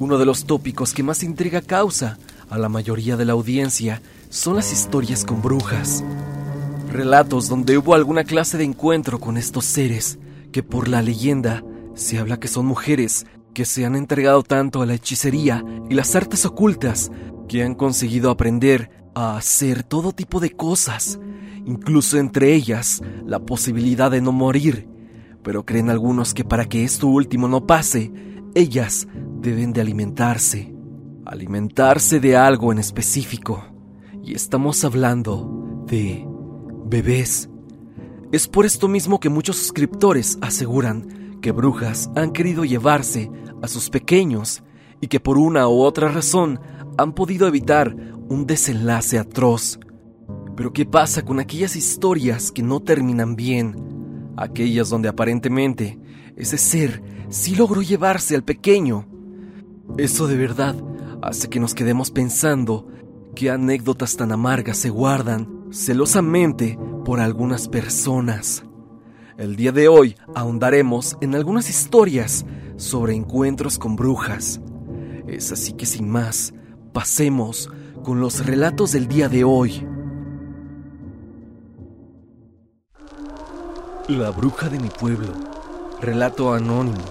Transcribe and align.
Uno 0.00 0.16
de 0.16 0.26
los 0.26 0.44
tópicos 0.44 0.94
que 0.94 1.02
más 1.02 1.24
intriga 1.24 1.60
causa 1.60 2.18
a 2.48 2.56
la 2.56 2.68
mayoría 2.68 3.16
de 3.16 3.24
la 3.24 3.32
audiencia 3.32 4.00
son 4.28 4.54
las 4.54 4.72
historias 4.72 5.24
con 5.24 5.42
brujas. 5.42 6.04
Relatos 6.92 7.48
donde 7.48 7.76
hubo 7.76 7.94
alguna 7.94 8.22
clase 8.22 8.58
de 8.58 8.64
encuentro 8.64 9.18
con 9.18 9.36
estos 9.36 9.64
seres 9.64 10.20
que 10.52 10.62
por 10.62 10.86
la 10.86 11.02
leyenda 11.02 11.64
se 11.94 12.18
habla 12.18 12.38
que 12.38 12.46
son 12.46 12.64
mujeres 12.64 13.26
que 13.54 13.64
se 13.64 13.84
han 13.84 13.96
entregado 13.96 14.44
tanto 14.44 14.82
a 14.82 14.86
la 14.86 14.94
hechicería 14.94 15.64
y 15.90 15.94
las 15.94 16.14
artes 16.14 16.46
ocultas 16.46 17.10
que 17.48 17.64
han 17.64 17.74
conseguido 17.74 18.30
aprender 18.30 18.90
a 19.16 19.36
hacer 19.36 19.82
todo 19.82 20.12
tipo 20.12 20.38
de 20.38 20.50
cosas, 20.50 21.18
incluso 21.66 22.18
entre 22.18 22.54
ellas 22.54 23.02
la 23.26 23.40
posibilidad 23.40 24.12
de 24.12 24.20
no 24.20 24.30
morir. 24.30 24.86
Pero 25.42 25.64
creen 25.64 25.90
algunos 25.90 26.34
que 26.34 26.44
para 26.44 26.66
que 26.66 26.84
esto 26.84 27.08
último 27.08 27.48
no 27.48 27.66
pase, 27.66 28.12
ellas 28.58 29.06
deben 29.40 29.72
de 29.72 29.80
alimentarse, 29.80 30.74
alimentarse 31.24 32.18
de 32.18 32.36
algo 32.36 32.72
en 32.72 32.80
específico. 32.80 33.64
Y 34.24 34.34
estamos 34.34 34.84
hablando 34.84 35.84
de 35.86 36.26
bebés. 36.86 37.48
Es 38.32 38.48
por 38.48 38.66
esto 38.66 38.88
mismo 38.88 39.20
que 39.20 39.28
muchos 39.28 39.56
suscriptores 39.56 40.38
aseguran 40.42 41.38
que 41.40 41.52
brujas 41.52 42.10
han 42.16 42.32
querido 42.32 42.64
llevarse 42.64 43.30
a 43.62 43.68
sus 43.68 43.90
pequeños 43.90 44.64
y 45.00 45.06
que 45.06 45.20
por 45.20 45.38
una 45.38 45.68
u 45.68 45.80
otra 45.80 46.08
razón 46.08 46.58
han 46.96 47.12
podido 47.12 47.46
evitar 47.46 47.94
un 48.28 48.44
desenlace 48.44 49.20
atroz. 49.20 49.78
Pero 50.56 50.72
¿qué 50.72 50.84
pasa 50.84 51.24
con 51.24 51.38
aquellas 51.38 51.76
historias 51.76 52.50
que 52.50 52.64
no 52.64 52.80
terminan 52.80 53.36
bien? 53.36 54.32
Aquellas 54.36 54.90
donde 54.90 55.08
aparentemente 55.08 55.96
ese 56.38 56.56
ser 56.56 57.02
sí 57.28 57.54
logró 57.54 57.82
llevarse 57.82 58.34
al 58.34 58.44
pequeño 58.44 59.06
eso 59.96 60.28
de 60.28 60.36
verdad 60.36 60.76
hace 61.22 61.48
que 61.48 61.58
nos 61.58 61.74
quedemos 61.74 62.10
pensando 62.10 62.86
qué 63.34 63.50
anécdotas 63.50 64.16
tan 64.16 64.32
amargas 64.32 64.76
se 64.76 64.90
guardan 64.90 65.66
celosamente 65.70 66.78
por 67.04 67.20
algunas 67.20 67.68
personas. 67.68 68.62
El 69.38 69.56
día 69.56 69.72
de 69.72 69.88
hoy 69.88 70.16
ahondaremos 70.34 71.16
en 71.20 71.34
algunas 71.34 71.70
historias 71.70 72.44
sobre 72.76 73.14
encuentros 73.14 73.78
con 73.78 73.96
brujas. 73.96 74.60
Es 75.26 75.52
así 75.52 75.72
que 75.72 75.86
sin 75.86 76.08
más, 76.08 76.52
pasemos 76.92 77.70
con 78.04 78.20
los 78.20 78.44
relatos 78.44 78.92
del 78.92 79.08
día 79.08 79.28
de 79.28 79.44
hoy. 79.44 79.86
La 84.08 84.30
bruja 84.30 84.68
de 84.68 84.78
mi 84.78 84.88
pueblo. 84.88 85.47
Relato 86.00 86.52
anónimo. 86.52 87.02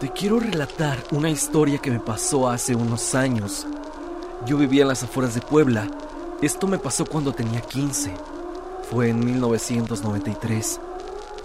Te 0.00 0.10
quiero 0.10 0.38
relatar 0.38 0.98
una 1.12 1.30
historia 1.30 1.78
que 1.78 1.90
me 1.90 1.98
pasó 1.98 2.50
hace 2.50 2.74
unos 2.74 3.14
años. 3.14 3.66
Yo 4.44 4.58
vivía 4.58 4.82
en 4.82 4.88
las 4.88 5.02
afueras 5.02 5.34
de 5.34 5.40
Puebla. 5.40 5.88
Esto 6.42 6.66
me 6.66 6.78
pasó 6.78 7.06
cuando 7.06 7.32
tenía 7.32 7.62
15. 7.62 8.12
Fue 8.90 9.08
en 9.08 9.24
1993. 9.24 10.78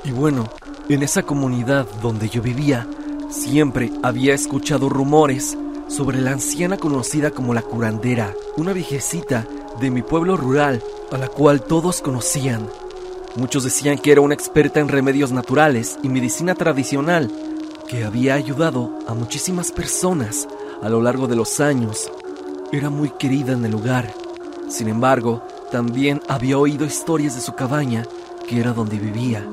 Y 0.03 0.11
bueno, 0.11 0.49
en 0.89 1.03
esa 1.03 1.23
comunidad 1.23 1.87
donde 2.01 2.27
yo 2.27 2.41
vivía, 2.41 2.85
siempre 3.29 3.93
había 4.03 4.33
escuchado 4.33 4.89
rumores 4.89 5.57
sobre 5.87 6.19
la 6.19 6.31
anciana 6.31 6.75
conocida 6.77 7.31
como 7.31 7.53
la 7.53 7.61
curandera, 7.61 8.33
una 8.57 8.73
viejecita 8.73 9.47
de 9.79 9.89
mi 9.89 10.01
pueblo 10.01 10.35
rural 10.35 10.83
a 11.13 11.17
la 11.17 11.29
cual 11.29 11.61
todos 11.61 12.01
conocían. 12.01 12.67
Muchos 13.37 13.65
decían 13.65 13.97
que 13.97 14.13
era 14.13 14.21
una 14.21 14.33
experta 14.33 14.79
en 14.79 14.87
remedios 14.87 15.33
naturales 15.33 15.99
y 16.01 16.07
medicina 16.07 16.55
tradicional 16.55 17.29
que 17.85 18.05
había 18.05 18.33
ayudado 18.33 18.97
a 19.07 19.13
muchísimas 19.13 19.73
personas 19.73 20.47
a 20.81 20.87
lo 20.87 21.01
largo 21.01 21.27
de 21.27 21.35
los 21.35 21.59
años. 21.59 22.09
Era 22.71 22.89
muy 22.89 23.09
querida 23.09 23.51
en 23.51 23.65
el 23.65 23.71
lugar. 23.71 24.13
Sin 24.69 24.87
embargo, 24.87 25.45
también 25.69 26.21
había 26.29 26.57
oído 26.57 26.85
historias 26.85 27.35
de 27.35 27.41
su 27.41 27.53
cabaña, 27.53 28.05
que 28.47 28.61
era 28.61 28.71
donde 28.71 28.97
vivía, 28.99 29.45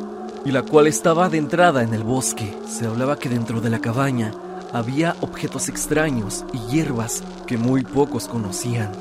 y 0.44 0.53
la 0.53 0.62
cual 0.62 0.87
estaba 0.87 1.25
adentrada 1.25 1.82
en 1.82 1.93
el 1.93 2.04
bosque. 2.04 2.56
Se 2.69 2.87
hablaba 2.87 3.19
que 3.19 3.28
dentro 3.28 3.60
de 3.60 3.70
la 3.70 3.81
cabaña 3.81 4.32
había 4.72 5.16
objetos 5.22 5.69
extraños 5.69 6.44
y 6.53 6.59
hierbas 6.70 7.25
que 7.49 7.59
muy 7.59 7.82
pocos 7.82 8.28
conocían, 8.28 8.93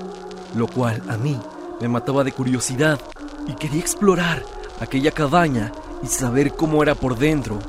lo 0.55 0.65
cual 0.65 1.03
a 1.07 1.17
mí 1.17 1.39
me 1.79 1.87
mataba 1.87 2.23
de 2.23 2.31
curiosidad 2.31 2.99
y 3.47 3.53
quería 3.53 3.79
explorar 3.79 4.43
aquella 4.81 5.11
cabaña 5.11 5.71
y 6.03 6.07
saber 6.07 6.53
cómo 6.53 6.81
era 6.81 6.95
por 6.95 7.15
dentro 7.17 7.59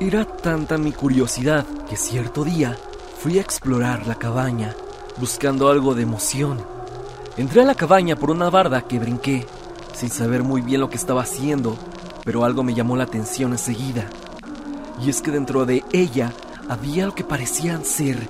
era 0.00 0.24
tanta 0.24 0.78
mi 0.78 0.92
curiosidad 0.92 1.66
que 1.88 1.96
cierto 1.96 2.44
día 2.44 2.78
fui 3.18 3.38
a 3.38 3.40
explorar 3.40 4.06
la 4.06 4.14
cabaña, 4.14 4.74
buscando 5.18 5.68
algo 5.68 5.94
de 5.94 6.02
emoción. 6.02 6.64
Entré 7.36 7.62
a 7.62 7.64
la 7.64 7.74
cabaña 7.74 8.16
por 8.16 8.30
una 8.30 8.48
barda 8.48 8.82
que 8.82 8.98
brinqué, 8.98 9.46
sin 9.94 10.10
saber 10.10 10.42
muy 10.42 10.60
bien 10.60 10.80
lo 10.80 10.88
que 10.88 10.96
estaba 10.96 11.22
haciendo, 11.22 11.76
pero 12.24 12.44
algo 12.44 12.62
me 12.62 12.74
llamó 12.74 12.96
la 12.96 13.04
atención 13.04 13.52
enseguida. 13.52 14.08
Y 15.00 15.10
es 15.10 15.20
que 15.20 15.30
dentro 15.30 15.66
de 15.66 15.84
ella 15.92 16.32
había 16.68 17.06
lo 17.06 17.14
que 17.14 17.24
parecían 17.24 17.84
ser 17.84 18.28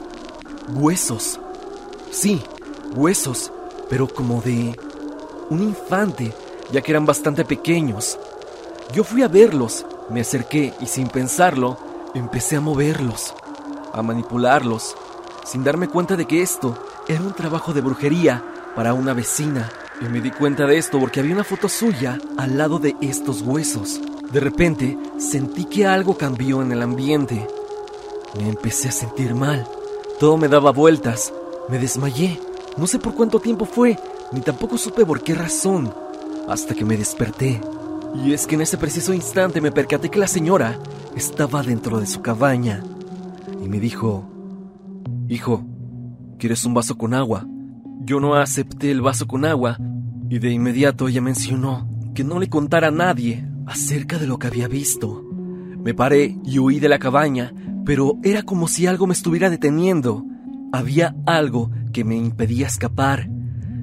huesos. 0.75 1.39
Sí, 2.11 2.43
huesos, 2.95 3.53
pero 3.89 4.09
como 4.09 4.41
de 4.41 4.79
un 5.51 5.63
infante, 5.63 6.35
ya 6.73 6.81
que 6.81 6.91
eran 6.91 7.07
bastante 7.07 7.45
pequeños. 7.45 8.19
Yo 8.93 9.05
fui 9.05 9.23
a 9.23 9.29
verlos 9.29 9.87
me 10.11 10.21
acerqué 10.21 10.75
y 10.81 10.87
sin 10.87 11.09
pensarlo, 11.09 11.79
empecé 12.15 12.57
a 12.57 12.61
moverlos, 12.61 13.35
a 13.93 14.03
manipularlos, 14.03 14.95
sin 15.45 15.65
darme 15.65 15.89
cuenta 15.89 16.17
de 16.17 16.27
que 16.27 16.43
esto 16.43 16.77
era 17.09 17.21
un 17.21 17.33
trabajo 17.33 17.73
de 17.73 17.81
brujería 17.81 18.45
para 18.77 18.95
una 18.95 19.15
vecina. 19.15 19.71
Y 20.01 20.07
me 20.07 20.21
di 20.21 20.31
cuenta 20.31 20.67
de 20.67 20.79
esto 20.79 20.99
porque 20.99 21.21
había 21.21 21.35
una 21.35 21.45
foto 21.45 21.69
suya 21.69 22.19
al 22.37 22.59
lado 22.59 22.79
de 22.79 22.97
estos 23.01 23.43
huesos. 23.43 24.01
De 24.31 24.41
repente 24.41 24.99
sentí 25.19 25.65
que 25.65 25.87
algo 25.87 26.19
cambió 26.19 26.61
en 26.63 26.73
el 26.73 26.83
ambiente. 26.83 27.47
Me 28.37 28.49
empecé 28.49 28.89
a 28.89 28.93
sentir 28.93 29.35
mal. 29.35 29.67
Todo 30.19 30.37
me 30.37 30.49
daba 30.49 30.73
vueltas. 30.73 31.33
Me 31.69 31.79
desmayé. 31.79 32.41
No 32.77 32.87
sé 32.87 32.99
por 32.99 33.15
cuánto 33.15 33.39
tiempo 33.39 33.65
fue, 33.65 33.99
ni 34.33 34.41
tampoco 34.41 34.77
supe 34.79 35.07
por 35.07 35.23
qué 35.23 35.35
razón, 35.35 35.95
hasta 36.49 36.75
que 36.75 36.85
me 36.85 36.97
desperté. 36.97 37.61
Y 38.25 38.33
es 38.33 38.47
que 38.47 38.57
en 38.57 38.61
ese 38.61 38.77
preciso 38.77 39.15
instante 39.15 39.61
me 39.61 39.73
percaté 39.73 40.11
que 40.11 40.19
la 40.19 40.27
señora 40.27 40.79
estaba 41.17 41.63
dentro 41.63 41.99
de 41.99 42.07
su 42.07 42.21
cabaña 42.21 42.83
y 43.63 43.69
me 43.69 43.81
dijo, 43.81 44.29
Hijo, 45.29 45.65
¿quieres 46.39 46.65
un 46.65 46.75
vaso 46.75 46.99
con 46.99 47.15
agua? 47.15 47.47
Yo 48.01 48.21
no 48.21 48.35
acepté 48.35 48.91
el 48.91 49.01
vaso 49.01 49.27
con 49.27 49.45
agua 49.45 49.79
y 50.29 50.39
de 50.39 50.51
inmediato 50.51 51.09
ella 51.09 51.21
mencionó 51.21 51.89
que 52.15 52.25
no 52.25 52.39
le 52.39 52.49
contara 52.49 52.89
a 52.89 52.91
nadie 52.91 53.47
acerca 53.67 54.19
de 54.19 54.27
lo 54.27 54.39
que 54.39 54.49
había 54.49 54.69
visto. 54.69 55.25
Me 55.83 55.95
paré 55.95 56.37
y 56.45 56.59
huí 56.59 56.81
de 56.81 56.89
la 56.89 56.99
cabaña, 56.99 57.53
pero 57.85 58.19
era 58.23 58.43
como 58.43 58.69
si 58.69 58.87
algo 58.87 59.07
me 59.07 59.15
estuviera 59.15 59.51
deteniendo. 59.51 60.25
Había 60.73 61.15
algo 61.27 61.71
que 61.93 62.05
me 62.05 62.17
impedía 62.17 62.67
escapar. 62.67 63.29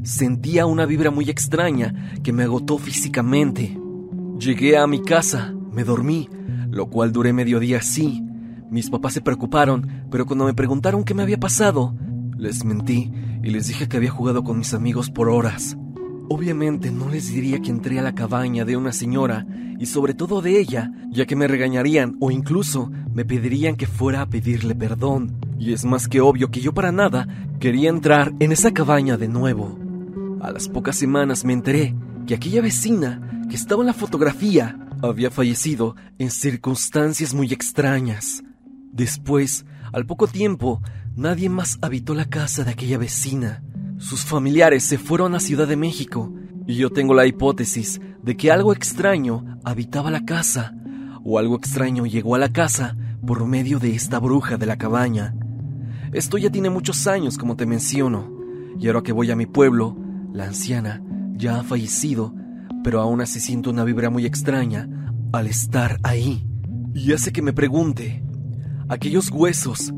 Sentía 0.03 0.65
una 0.65 0.85
vibra 0.85 1.11
muy 1.11 1.29
extraña 1.29 2.13
que 2.23 2.31
me 2.31 2.43
agotó 2.43 2.77
físicamente. 2.77 3.77
Llegué 4.39 4.77
a 4.77 4.87
mi 4.87 5.01
casa, 5.01 5.53
me 5.73 5.83
dormí, 5.83 6.29
lo 6.69 6.87
cual 6.87 7.11
duré 7.11 7.33
medio 7.33 7.59
día 7.59 7.79
así. 7.79 8.23
Mis 8.71 8.89
papás 8.89 9.13
se 9.13 9.21
preocuparon, 9.21 10.05
pero 10.09 10.25
cuando 10.25 10.45
me 10.45 10.53
preguntaron 10.53 11.03
qué 11.03 11.13
me 11.13 11.23
había 11.23 11.39
pasado, 11.39 11.95
les 12.37 12.63
mentí 12.63 13.11
y 13.43 13.49
les 13.49 13.67
dije 13.67 13.89
que 13.89 13.97
había 13.97 14.11
jugado 14.11 14.43
con 14.43 14.57
mis 14.57 14.73
amigos 14.73 15.09
por 15.09 15.27
horas. 15.27 15.77
Obviamente 16.29 16.91
no 16.91 17.09
les 17.09 17.33
diría 17.33 17.59
que 17.59 17.71
entré 17.71 17.99
a 17.99 18.03
la 18.03 18.15
cabaña 18.15 18.63
de 18.63 18.77
una 18.77 18.93
señora 18.93 19.45
y 19.79 19.87
sobre 19.87 20.13
todo 20.13 20.41
de 20.41 20.59
ella, 20.59 20.91
ya 21.09 21.25
que 21.25 21.35
me 21.35 21.47
regañarían 21.47 22.15
o 22.19 22.31
incluso 22.31 22.91
me 23.13 23.25
pedirían 23.25 23.75
que 23.75 23.87
fuera 23.87 24.21
a 24.21 24.27
pedirle 24.27 24.75
perdón. 24.75 25.35
Y 25.57 25.73
es 25.73 25.83
más 25.83 26.07
que 26.07 26.21
obvio 26.21 26.51
que 26.51 26.61
yo 26.61 26.73
para 26.73 26.91
nada 26.91 27.27
quería 27.59 27.89
entrar 27.89 28.33
en 28.39 28.51
esa 28.51 28.71
cabaña 28.71 29.17
de 29.17 29.27
nuevo. 29.27 29.88
A 30.41 30.51
las 30.51 30.69
pocas 30.69 30.95
semanas 30.95 31.43
me 31.43 31.51
enteré 31.51 31.95
que 32.25 32.33
aquella 32.33 32.61
vecina 32.61 33.45
que 33.49 33.55
estaba 33.55 33.81
en 33.81 33.87
la 33.87 33.93
fotografía 33.93 34.79
había 35.01 35.31
fallecido 35.31 35.95
en 36.17 36.31
circunstancias 36.31 37.33
muy 37.33 37.51
extrañas. 37.51 38.41
Después, 38.93 39.65
al 39.91 40.05
poco 40.05 40.27
tiempo, 40.27 40.81
nadie 41.15 41.49
más 41.49 41.77
habitó 41.81 42.13
la 42.13 42.25
casa 42.25 42.63
de 42.63 42.71
aquella 42.71 42.97
vecina. 42.97 43.63
Sus 43.97 44.23
familiares 44.23 44.83
se 44.83 44.97
fueron 44.97 45.35
a 45.35 45.41
Ciudad 45.41 45.67
de 45.67 45.75
México 45.75 46.33
y 46.65 46.75
yo 46.75 46.89
tengo 46.89 47.13
la 47.13 47.25
hipótesis 47.25 47.99
de 48.23 48.37
que 48.37 48.49
algo 48.49 48.71
extraño 48.71 49.59
habitaba 49.65 50.09
la 50.09 50.23
casa 50.23 50.73
o 51.25 51.37
algo 51.37 51.57
extraño 51.57 52.05
llegó 52.05 52.35
a 52.35 52.39
la 52.39 52.53
casa 52.53 52.95
por 53.27 53.45
medio 53.45 53.79
de 53.79 53.93
esta 53.93 54.19
bruja 54.19 54.55
de 54.55 54.65
la 54.65 54.77
cabaña. 54.77 55.35
Esto 56.13 56.37
ya 56.37 56.49
tiene 56.49 56.69
muchos 56.69 57.07
años, 57.07 57.37
como 57.37 57.57
te 57.57 57.65
menciono, 57.65 58.31
y 58.79 58.87
ahora 58.87 59.01
que 59.01 59.11
voy 59.11 59.31
a 59.31 59.35
mi 59.35 59.45
pueblo, 59.45 59.97
la 60.33 60.45
anciana 60.45 61.01
ya 61.35 61.59
ha 61.59 61.63
fallecido, 61.63 62.33
pero 62.83 63.01
aún 63.01 63.21
así 63.21 63.39
siento 63.39 63.69
una 63.69 63.83
vibra 63.83 64.09
muy 64.09 64.25
extraña 64.25 64.87
al 65.31 65.47
estar 65.47 65.99
ahí. 66.03 66.45
Y 66.93 67.13
hace 67.13 67.31
que 67.31 67.41
me 67.41 67.53
pregunte, 67.53 68.23
aquellos 68.87 69.29
huesos, 69.31 69.93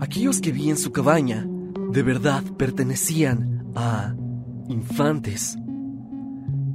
aquellos 0.00 0.40
que 0.40 0.52
vi 0.52 0.70
en 0.70 0.76
su 0.76 0.92
cabaña, 0.92 1.46
¿de 1.92 2.02
verdad 2.02 2.42
pertenecían 2.56 3.64
a 3.74 4.14
infantes? 4.68 5.56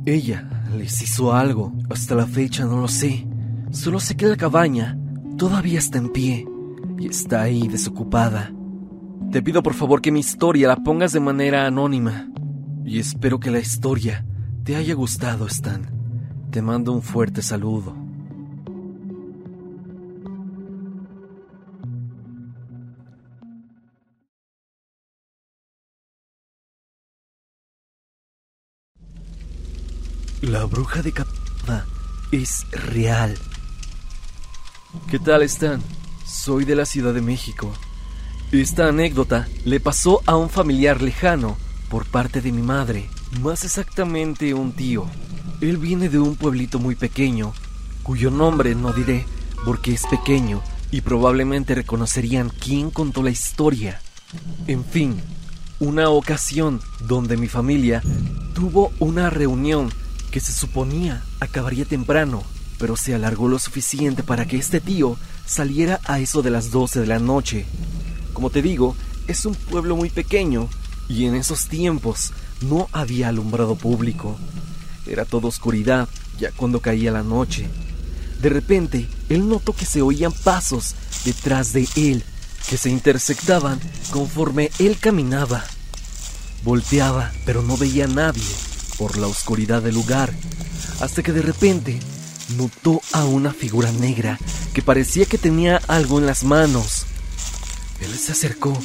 Ella 0.06 0.50
les 0.76 1.02
hizo 1.02 1.34
algo, 1.34 1.74
hasta 1.90 2.16
la 2.16 2.26
fecha 2.26 2.66
no 2.66 2.82
lo 2.82 2.88
sé. 2.88 3.28
Solo 3.72 4.00
sé 4.00 4.16
que 4.16 4.28
la 4.28 4.36
cabaña 4.36 4.98
todavía 5.38 5.80
está 5.80 5.98
en 5.98 6.10
pie 6.10 6.46
y 7.00 7.08
está 7.08 7.44
ahí 7.44 7.68
desocupada. 7.68 8.52
Te 9.32 9.42
pido 9.42 9.64
por 9.64 9.74
favor 9.74 10.02
que 10.02 10.12
mi 10.12 10.20
historia 10.20 10.68
la 10.68 10.78
pongas 10.78 11.14
de 11.14 11.20
manera 11.20 11.66
anónima. 11.66 12.28
Y 12.86 13.00
espero 13.00 13.40
que 13.40 13.52
la 13.52 13.60
historia 13.60 14.26
te 14.64 14.76
haya 14.76 14.94
gustado, 14.96 15.48
Stan. 15.48 15.90
Te 16.52 16.62
mando 16.62 16.92
un 16.92 17.02
fuerte 17.02 17.42
saludo. 17.42 17.96
La 30.42 30.66
bruja 30.66 31.04
de 31.04 31.12
Capada 31.12 31.86
es 32.32 32.66
real. 32.72 33.38
¿Qué 35.10 35.20
tal 35.20 35.44
Stan? 35.44 35.82
Soy 36.26 36.66
de 36.66 36.76
la 36.76 36.86
Ciudad 36.86 37.14
de 37.14 37.22
México. 37.22 37.72
Esta 38.52 38.88
anécdota 38.88 39.48
le 39.66 39.80
pasó 39.80 40.22
a 40.26 40.36
un 40.36 40.50
familiar 40.50 41.02
lejano 41.02 41.58
por 41.92 42.06
parte 42.06 42.40
de 42.40 42.54
mi 42.54 42.62
madre, 42.62 43.10
más 43.42 43.66
exactamente 43.66 44.54
un 44.54 44.72
tío. 44.72 45.08
Él 45.60 45.76
viene 45.76 46.08
de 46.08 46.20
un 46.20 46.38
pueblito 46.38 46.80
muy 46.80 46.96
pequeño, 46.96 47.52
cuyo 48.02 48.32
nombre 48.32 48.74
no 48.76 48.94
diré 48.94 49.26
porque 49.66 49.92
es 49.92 50.04
pequeño 50.08 50.62
y 50.90 51.02
probablemente 51.02 51.76
reconocerían 51.76 52.50
quién 52.50 52.92
contó 52.92 53.22
la 53.22 53.30
historia. 53.30 54.02
En 54.68 54.86
fin, 54.86 55.22
una 55.80 56.10
ocasión 56.10 56.80
donde 57.06 57.36
mi 57.36 57.50
familia 57.50 58.02
tuvo 58.54 58.94
una 59.00 59.30
reunión 59.30 59.92
que 60.32 60.40
se 60.40 60.54
suponía 60.54 61.22
acabaría 61.42 61.84
temprano, 61.84 62.42
pero 62.80 62.96
se 62.96 63.14
alargó 63.14 63.50
lo 63.50 63.60
suficiente 63.60 64.24
para 64.24 64.46
que 64.46 64.56
este 64.56 64.80
tío 64.80 65.18
saliera 65.46 66.00
a 66.06 66.20
eso 66.20 66.42
de 66.42 66.52
las 66.52 66.72
12 66.72 67.02
de 67.02 67.08
la 67.08 67.20
noche. 67.20 67.66
Como 68.32 68.50
te 68.50 68.62
digo, 68.62 68.96
es 69.28 69.46
un 69.46 69.56
pueblo 69.56 69.98
muy 69.98 70.10
pequeño 70.10 70.70
y 71.08 71.26
en 71.26 71.36
esos 71.36 71.68
tiempos 71.68 72.32
no 72.62 72.88
había 72.92 73.30
alumbrado 73.30 73.76
público. 73.76 74.38
Era 75.06 75.26
toda 75.26 75.48
oscuridad 75.48 76.08
ya 76.40 76.52
cuando 76.52 76.80
caía 76.80 77.12
la 77.12 77.24
noche. 77.24 77.68
De 78.42 78.50
repente, 78.50 79.08
él 79.30 79.48
notó 79.48 79.74
que 79.74 79.86
se 79.86 80.02
oían 80.02 80.32
pasos 80.32 80.96
detrás 81.26 81.74
de 81.74 81.88
él, 81.96 82.24
que 82.70 82.78
se 82.78 82.90
intersectaban 82.90 83.80
conforme 84.12 84.72
él 84.80 84.98
caminaba. 85.00 85.64
Volteaba, 86.64 87.32
pero 87.46 87.62
no 87.62 87.78
veía 87.78 88.06
a 88.06 88.08
nadie 88.08 88.44
por 88.98 89.18
la 89.18 89.28
oscuridad 89.28 89.82
del 89.82 89.96
lugar, 89.96 90.34
hasta 91.00 91.24
que 91.24 91.32
de 91.32 91.42
repente 91.42 92.00
notó 92.58 93.02
a 93.14 93.26
una 93.26 93.54
figura 93.54 93.92
negra 93.92 94.38
que 94.74 94.82
parecía 94.82 95.26
que 95.26 95.38
tenía 95.38 95.82
algo 95.88 96.20
en 96.20 96.26
las 96.26 96.44
manos. 96.44 97.06
Él 98.00 98.18
se 98.18 98.32
acercó, 98.32 98.78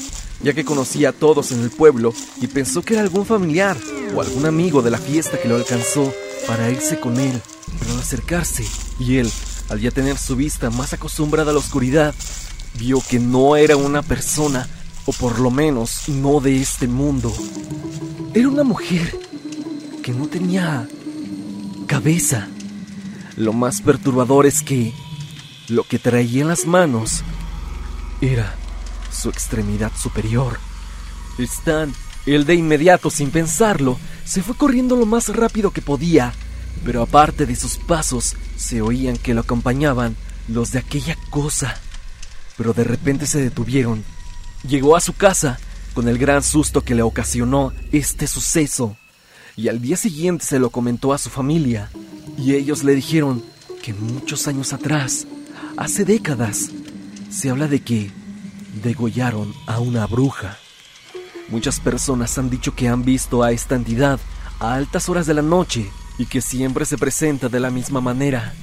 ya 0.42 0.52
que 0.52 0.64
conocía 0.64 1.10
a 1.10 1.12
todos 1.12 1.52
en 1.52 1.62
el 1.62 1.70
pueblo 1.70 2.12
y 2.40 2.46
pensó 2.46 2.82
que 2.82 2.94
era 2.94 3.02
algún 3.02 3.26
familiar 3.26 3.76
o 4.14 4.20
algún 4.20 4.46
amigo 4.46 4.82
de 4.82 4.90
la 4.90 4.98
fiesta 4.98 5.38
que 5.40 5.48
lo 5.48 5.56
alcanzó 5.56 6.12
para 6.46 6.70
irse 6.70 7.00
con 7.00 7.18
él. 7.18 7.40
Pero 7.80 7.92
al 7.92 8.00
acercarse, 8.00 8.66
y 8.98 9.16
él, 9.16 9.30
al 9.68 9.80
ya 9.80 9.90
tener 9.90 10.16
su 10.18 10.36
vista 10.36 10.70
más 10.70 10.92
acostumbrada 10.92 11.50
a 11.50 11.54
la 11.54 11.60
oscuridad, 11.60 12.14
vio 12.78 13.02
que 13.08 13.18
no 13.18 13.56
era 13.56 13.76
una 13.76 14.02
persona, 14.02 14.68
o 15.04 15.12
por 15.12 15.38
lo 15.40 15.50
menos 15.50 16.08
no 16.08 16.40
de 16.40 16.60
este 16.60 16.86
mundo. 16.86 17.32
Era 18.34 18.48
una 18.48 18.64
mujer 18.64 19.18
que 20.02 20.12
no 20.12 20.28
tenía 20.28 20.88
cabeza. 21.86 22.48
Lo 23.36 23.52
más 23.52 23.80
perturbador 23.82 24.46
es 24.46 24.62
que 24.62 24.92
lo 25.68 25.84
que 25.84 25.98
traía 25.98 26.42
en 26.42 26.48
las 26.48 26.66
manos 26.66 27.22
era 28.20 28.56
su 29.10 29.28
extremidad 29.28 29.92
superior. 29.96 30.58
Stan, 31.38 31.92
él 32.24 32.44
de 32.44 32.54
inmediato, 32.54 33.10
sin 33.10 33.30
pensarlo, 33.30 33.98
se 34.24 34.42
fue 34.42 34.56
corriendo 34.56 34.96
lo 34.96 35.06
más 35.06 35.28
rápido 35.28 35.70
que 35.70 35.82
podía, 35.82 36.32
pero 36.84 37.02
aparte 37.02 37.46
de 37.46 37.56
sus 37.56 37.76
pasos, 37.76 38.36
se 38.56 38.82
oían 38.82 39.16
que 39.16 39.34
lo 39.34 39.42
acompañaban 39.42 40.16
los 40.48 40.72
de 40.72 40.78
aquella 40.78 41.16
cosa. 41.30 41.78
Pero 42.56 42.72
de 42.72 42.84
repente 42.84 43.26
se 43.26 43.40
detuvieron. 43.40 44.04
Llegó 44.66 44.96
a 44.96 45.00
su 45.00 45.12
casa 45.12 45.58
con 45.94 46.08
el 46.08 46.18
gran 46.18 46.42
susto 46.42 46.82
que 46.82 46.94
le 46.94 47.02
ocasionó 47.02 47.72
este 47.92 48.26
suceso, 48.26 48.96
y 49.56 49.68
al 49.68 49.80
día 49.80 49.96
siguiente 49.96 50.44
se 50.44 50.58
lo 50.58 50.70
comentó 50.70 51.12
a 51.12 51.18
su 51.18 51.30
familia, 51.30 51.90
y 52.36 52.54
ellos 52.54 52.84
le 52.84 52.94
dijeron 52.94 53.42
que 53.82 53.94
muchos 53.94 54.46
años 54.48 54.72
atrás, 54.72 55.26
hace 55.76 56.04
décadas, 56.04 56.70
se 57.30 57.50
habla 57.50 57.66
de 57.68 57.80
que 57.80 58.10
degollaron 58.82 59.54
a 59.66 59.80
una 59.80 60.06
bruja. 60.06 60.58
Muchas 61.48 61.80
personas 61.80 62.36
han 62.38 62.50
dicho 62.50 62.74
que 62.74 62.88
han 62.88 63.04
visto 63.04 63.42
a 63.42 63.52
esta 63.52 63.74
entidad 63.74 64.20
a 64.58 64.74
altas 64.74 65.08
horas 65.08 65.26
de 65.26 65.34
la 65.34 65.42
noche 65.42 65.90
y 66.18 66.26
que 66.26 66.40
siempre 66.40 66.84
se 66.84 66.98
presenta 66.98 67.48
de 67.48 67.60
la 67.60 67.70
misma 67.70 68.00
manera, 68.00 68.54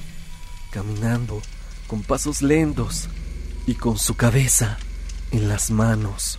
caminando 0.70 1.40
con 1.86 2.02
pasos 2.02 2.42
lentos 2.42 3.08
y 3.66 3.74
con 3.74 3.98
su 3.98 4.16
cabeza 4.16 4.78
en 5.30 5.48
las 5.48 5.70
manos. 5.70 6.38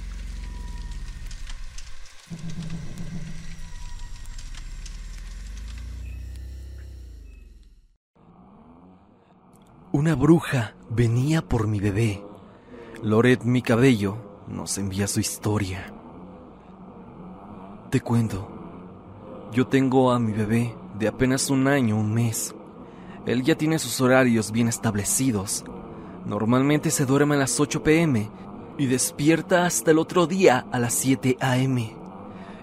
Una 9.92 10.14
bruja 10.14 10.76
venía 10.90 11.42
por 11.42 11.68
mi 11.68 11.80
bebé. 11.80 12.22
Loret 13.06 13.44
Mi 13.44 13.62
Cabello 13.62 14.18
nos 14.48 14.80
envía 14.80 15.06
su 15.06 15.20
historia. 15.20 15.94
Te 17.92 18.02
cuento, 18.02 18.48
yo 19.52 19.68
tengo 19.68 20.12
a 20.12 20.18
mi 20.18 20.32
bebé 20.32 20.76
de 20.98 21.08
apenas 21.08 21.52
un 21.52 21.68
año, 21.68 21.98
un 21.98 22.12
mes. 22.12 22.56
Él 23.28 23.44
ya 23.44 23.54
tiene 23.54 23.78
sus 23.78 24.02
horarios 24.02 24.52
bien 24.52 24.68
establecidos. 24.68 25.64
Normalmente 26.26 26.90
se 26.90 27.06
duerme 27.06 27.36
a 27.36 27.38
las 27.38 27.60
8 27.60 27.84
pm 27.84 28.32
y 28.80 28.88
despierta 28.88 29.68
hasta 29.68 29.92
el 29.92 30.00
otro 30.00 30.26
día 30.26 30.66
a 30.72 30.80
las 30.80 30.96
7 30.96 31.38
am. 31.42 31.78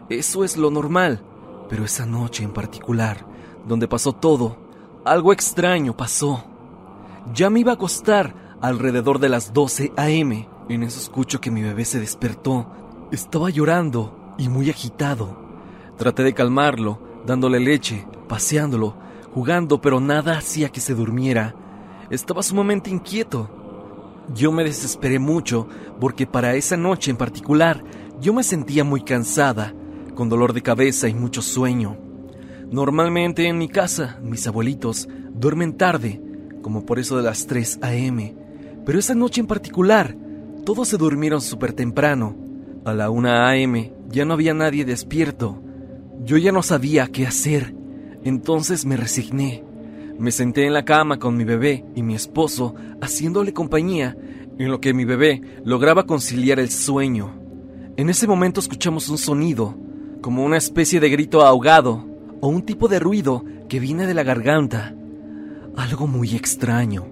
Eso 0.08 0.42
es 0.42 0.56
lo 0.56 0.72
normal, 0.72 1.22
pero 1.68 1.84
esa 1.84 2.04
noche 2.04 2.42
en 2.42 2.52
particular, 2.52 3.24
donde 3.68 3.86
pasó 3.86 4.12
todo, 4.12 4.56
algo 5.04 5.32
extraño 5.32 5.96
pasó. 5.96 6.42
Ya 7.32 7.48
me 7.48 7.60
iba 7.60 7.70
a 7.70 7.74
acostar 7.76 8.42
alrededor 8.62 9.18
de 9.18 9.28
las 9.28 9.52
12 9.52 9.92
a.m. 9.96 10.48
En 10.68 10.82
eso 10.84 11.00
escucho 11.00 11.40
que 11.40 11.50
mi 11.50 11.62
bebé 11.62 11.84
se 11.84 12.00
despertó. 12.00 12.70
Estaba 13.10 13.50
llorando 13.50 14.34
y 14.38 14.48
muy 14.48 14.70
agitado. 14.70 15.36
Traté 15.98 16.22
de 16.22 16.32
calmarlo, 16.32 17.02
dándole 17.26 17.60
leche, 17.60 18.06
paseándolo, 18.28 18.96
jugando, 19.34 19.80
pero 19.80 20.00
nada 20.00 20.38
hacía 20.38 20.70
que 20.70 20.80
se 20.80 20.94
durmiera. 20.94 21.54
Estaba 22.08 22.42
sumamente 22.42 22.88
inquieto. 22.88 23.50
Yo 24.32 24.52
me 24.52 24.62
desesperé 24.62 25.18
mucho 25.18 25.68
porque 26.00 26.26
para 26.26 26.54
esa 26.54 26.76
noche 26.76 27.10
en 27.10 27.16
particular 27.16 27.82
yo 28.20 28.32
me 28.32 28.44
sentía 28.44 28.84
muy 28.84 29.02
cansada, 29.02 29.74
con 30.14 30.28
dolor 30.28 30.52
de 30.52 30.62
cabeza 30.62 31.08
y 31.08 31.14
mucho 31.14 31.42
sueño. 31.42 31.98
Normalmente 32.70 33.48
en 33.48 33.58
mi 33.58 33.68
casa 33.68 34.20
mis 34.22 34.46
abuelitos 34.46 35.08
duermen 35.34 35.76
tarde, 35.76 36.22
como 36.62 36.86
por 36.86 37.00
eso 37.00 37.16
de 37.16 37.24
las 37.24 37.46
3 37.48 37.80
a.m., 37.82 38.41
pero 38.84 38.98
esa 38.98 39.14
noche 39.14 39.40
en 39.40 39.46
particular, 39.46 40.16
todos 40.64 40.88
se 40.88 40.96
durmieron 40.96 41.40
súper 41.40 41.72
temprano. 41.72 42.36
A 42.84 42.92
la 42.92 43.10
1 43.10 43.28
a.m. 43.28 43.92
ya 44.08 44.24
no 44.24 44.34
había 44.34 44.54
nadie 44.54 44.84
despierto. 44.84 45.62
Yo 46.24 46.36
ya 46.36 46.52
no 46.52 46.62
sabía 46.62 47.06
qué 47.08 47.26
hacer. 47.26 47.74
Entonces 48.24 48.84
me 48.84 48.96
resigné. 48.96 49.64
Me 50.18 50.30
senté 50.30 50.66
en 50.66 50.72
la 50.72 50.84
cama 50.84 51.18
con 51.18 51.36
mi 51.36 51.44
bebé 51.44 51.84
y 51.94 52.02
mi 52.02 52.14
esposo, 52.14 52.74
haciéndole 53.00 53.52
compañía, 53.52 54.16
en 54.58 54.70
lo 54.70 54.80
que 54.80 54.94
mi 54.94 55.04
bebé 55.04 55.42
lograba 55.64 56.06
conciliar 56.06 56.60
el 56.60 56.70
sueño. 56.70 57.34
En 57.96 58.08
ese 58.08 58.26
momento 58.26 58.60
escuchamos 58.60 59.08
un 59.08 59.18
sonido, 59.18 59.76
como 60.20 60.44
una 60.44 60.56
especie 60.56 61.00
de 61.00 61.10
grito 61.10 61.42
ahogado 61.42 62.06
o 62.40 62.48
un 62.48 62.62
tipo 62.62 62.88
de 62.88 62.98
ruido 62.98 63.44
que 63.68 63.80
viene 63.80 64.06
de 64.06 64.14
la 64.14 64.22
garganta. 64.22 64.94
Algo 65.76 66.06
muy 66.06 66.36
extraño. 66.36 67.06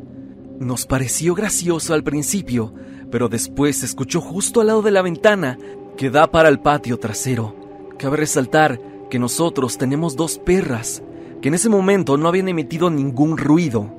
Nos 0.61 0.85
pareció 0.85 1.35
gracioso 1.35 1.95
al 1.95 2.05
principio, 2.05 2.75
pero 3.11 3.31
después 3.31 3.79
se 3.79 3.87
escuchó 3.87 4.21
justo 4.21 4.61
al 4.61 4.67
lado 4.67 4.83
de 4.83 4.91
la 4.91 5.01
ventana 5.01 5.59
que 5.97 6.11
da 6.11 6.31
para 6.31 6.51
el 6.51 6.61
patio 6.61 6.99
trasero. 6.99 7.57
Cabe 7.99 8.19
resaltar 8.19 8.79
que 9.09 9.19
nosotros 9.19 9.79
tenemos 9.79 10.17
dos 10.17 10.37
perras, 10.37 11.03
que 11.41 11.49
en 11.49 11.55
ese 11.55 11.71
momento 11.71 12.19
no 12.19 12.29
habían 12.29 12.51
emitido 12.51 12.91
ningún 12.91 13.39
ruido, 13.39 13.91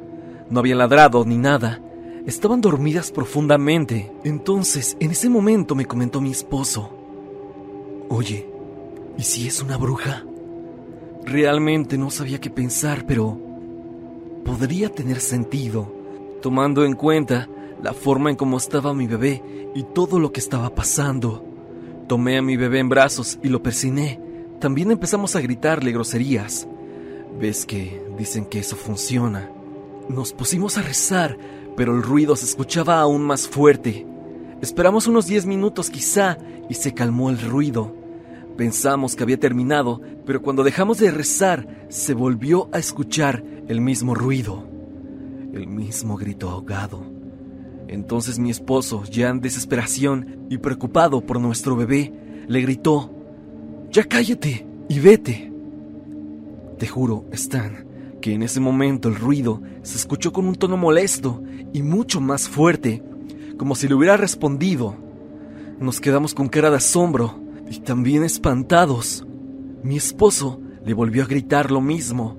no 0.51 0.59
habían 0.59 0.77
ladrado 0.77 1.25
ni 1.25 1.39
nada, 1.39 1.81
estaban 2.27 2.61
dormidas 2.61 3.11
profundamente. 3.11 4.11
Entonces, 4.23 4.95
en 4.99 5.09
ese 5.09 5.29
momento 5.29 5.73
me 5.73 5.87
comentó 5.87 6.21
mi 6.21 6.29
esposo, 6.29 6.95
Oye, 8.07 8.47
¿y 9.17 9.23
si 9.23 9.47
es 9.47 9.63
una 9.63 9.77
bruja? 9.77 10.25
Realmente 11.25 11.97
no 11.97 12.11
sabía 12.11 12.39
qué 12.39 12.51
pensar, 12.51 13.07
pero 13.07 13.39
podría 14.45 14.89
tener 14.89 15.21
sentido, 15.21 16.00
tomando 16.41 16.83
en 16.83 16.93
cuenta 16.93 17.47
la 17.81 17.93
forma 17.93 18.29
en 18.29 18.35
cómo 18.35 18.57
estaba 18.57 18.93
mi 18.93 19.07
bebé 19.07 19.41
y 19.73 19.83
todo 19.83 20.19
lo 20.19 20.31
que 20.31 20.39
estaba 20.39 20.73
pasando. 20.75 21.45
Tomé 22.07 22.37
a 22.37 22.41
mi 22.41 22.57
bebé 22.57 22.79
en 22.79 22.89
brazos 22.89 23.39
y 23.41 23.47
lo 23.47 23.63
persiné. 23.63 24.19
También 24.59 24.91
empezamos 24.91 25.35
a 25.35 25.41
gritarle 25.41 25.91
groserías. 25.91 26.67
¿Ves 27.39 27.65
que 27.65 28.03
dicen 28.17 28.45
que 28.45 28.59
eso 28.59 28.75
funciona? 28.75 29.49
Nos 30.09 30.33
pusimos 30.33 30.77
a 30.77 30.81
rezar, 30.81 31.37
pero 31.77 31.95
el 31.95 32.03
ruido 32.03 32.35
se 32.35 32.45
escuchaba 32.45 32.99
aún 32.99 33.21
más 33.21 33.47
fuerte. 33.47 34.05
Esperamos 34.61 35.07
unos 35.07 35.25
10 35.25 35.45
minutos 35.45 35.89
quizá 35.89 36.37
y 36.69 36.73
se 36.73 36.93
calmó 36.93 37.29
el 37.29 37.39
ruido. 37.39 37.95
Pensamos 38.57 39.15
que 39.15 39.23
había 39.23 39.39
terminado, 39.39 40.01
pero 40.25 40.41
cuando 40.41 40.63
dejamos 40.63 40.99
de 40.99 41.11
rezar 41.11 41.85
se 41.89 42.13
volvió 42.13 42.69
a 42.73 42.79
escuchar 42.79 43.43
el 43.67 43.81
mismo 43.81 44.13
ruido, 44.13 44.67
el 45.53 45.67
mismo 45.67 46.17
grito 46.17 46.49
ahogado. 46.49 47.03
Entonces 47.87 48.39
mi 48.39 48.49
esposo, 48.49 49.03
ya 49.03 49.29
en 49.29 49.41
desesperación 49.41 50.47
y 50.49 50.57
preocupado 50.57 51.21
por 51.21 51.39
nuestro 51.39 51.75
bebé, 51.75 52.13
le 52.47 52.61
gritó, 52.61 53.11
Ya 53.89 54.03
cállate 54.05 54.65
y 54.87 54.99
vete. 54.99 55.51
Te 56.77 56.87
juro, 56.87 57.25
Stan, 57.31 57.85
que 58.21 58.33
en 58.33 58.43
ese 58.43 58.59
momento 58.59 59.09
el 59.09 59.15
ruido 59.15 59.61
se 59.81 59.97
escuchó 59.97 60.31
con 60.31 60.45
un 60.47 60.55
tono 60.55 60.77
molesto 60.77 61.43
y 61.73 61.81
mucho 61.81 62.21
más 62.21 62.47
fuerte, 62.47 63.03
como 63.57 63.75
si 63.75 63.87
le 63.87 63.95
hubiera 63.95 64.17
respondido. 64.17 64.95
Nos 65.79 65.99
quedamos 65.99 66.33
con 66.33 66.47
cara 66.47 66.69
de 66.69 66.77
asombro 66.77 67.39
y 67.69 67.79
también 67.79 68.23
espantados. 68.23 69.25
Mi 69.83 69.97
esposo 69.97 70.61
le 70.85 70.93
volvió 70.93 71.23
a 71.23 71.27
gritar 71.27 71.71
lo 71.71 71.81
mismo, 71.81 72.37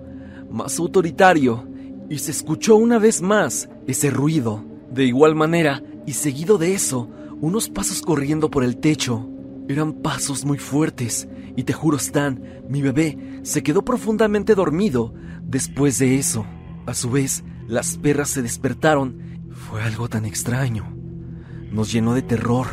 más 0.50 0.78
autoritario, 0.78 1.66
y 2.12 2.18
se 2.18 2.30
escuchó 2.30 2.76
una 2.76 2.98
vez 2.98 3.22
más 3.22 3.70
ese 3.86 4.10
ruido. 4.10 4.62
De 4.90 5.06
igual 5.06 5.34
manera, 5.34 5.82
y 6.06 6.12
seguido 6.12 6.58
de 6.58 6.74
eso, 6.74 7.08
unos 7.40 7.70
pasos 7.70 8.02
corriendo 8.02 8.50
por 8.50 8.64
el 8.64 8.76
techo. 8.76 9.30
Eran 9.66 9.94
pasos 9.94 10.44
muy 10.44 10.58
fuertes, 10.58 11.26
y 11.56 11.62
te 11.62 11.72
juro, 11.72 11.96
Stan, 11.96 12.66
mi 12.68 12.82
bebé 12.82 13.40
se 13.44 13.62
quedó 13.62 13.82
profundamente 13.82 14.54
dormido 14.54 15.14
después 15.42 15.98
de 15.98 16.18
eso. 16.18 16.44
A 16.84 16.92
su 16.92 17.10
vez, 17.10 17.44
las 17.66 17.96
perras 17.96 18.28
se 18.28 18.42
despertaron. 18.42 19.40
Fue 19.50 19.82
algo 19.82 20.10
tan 20.10 20.26
extraño. 20.26 20.94
Nos 21.70 21.90
llenó 21.90 22.12
de 22.12 22.20
terror, 22.20 22.66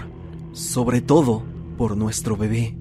sobre 0.52 1.00
todo 1.00 1.46
por 1.78 1.96
nuestro 1.96 2.36
bebé. 2.36 2.78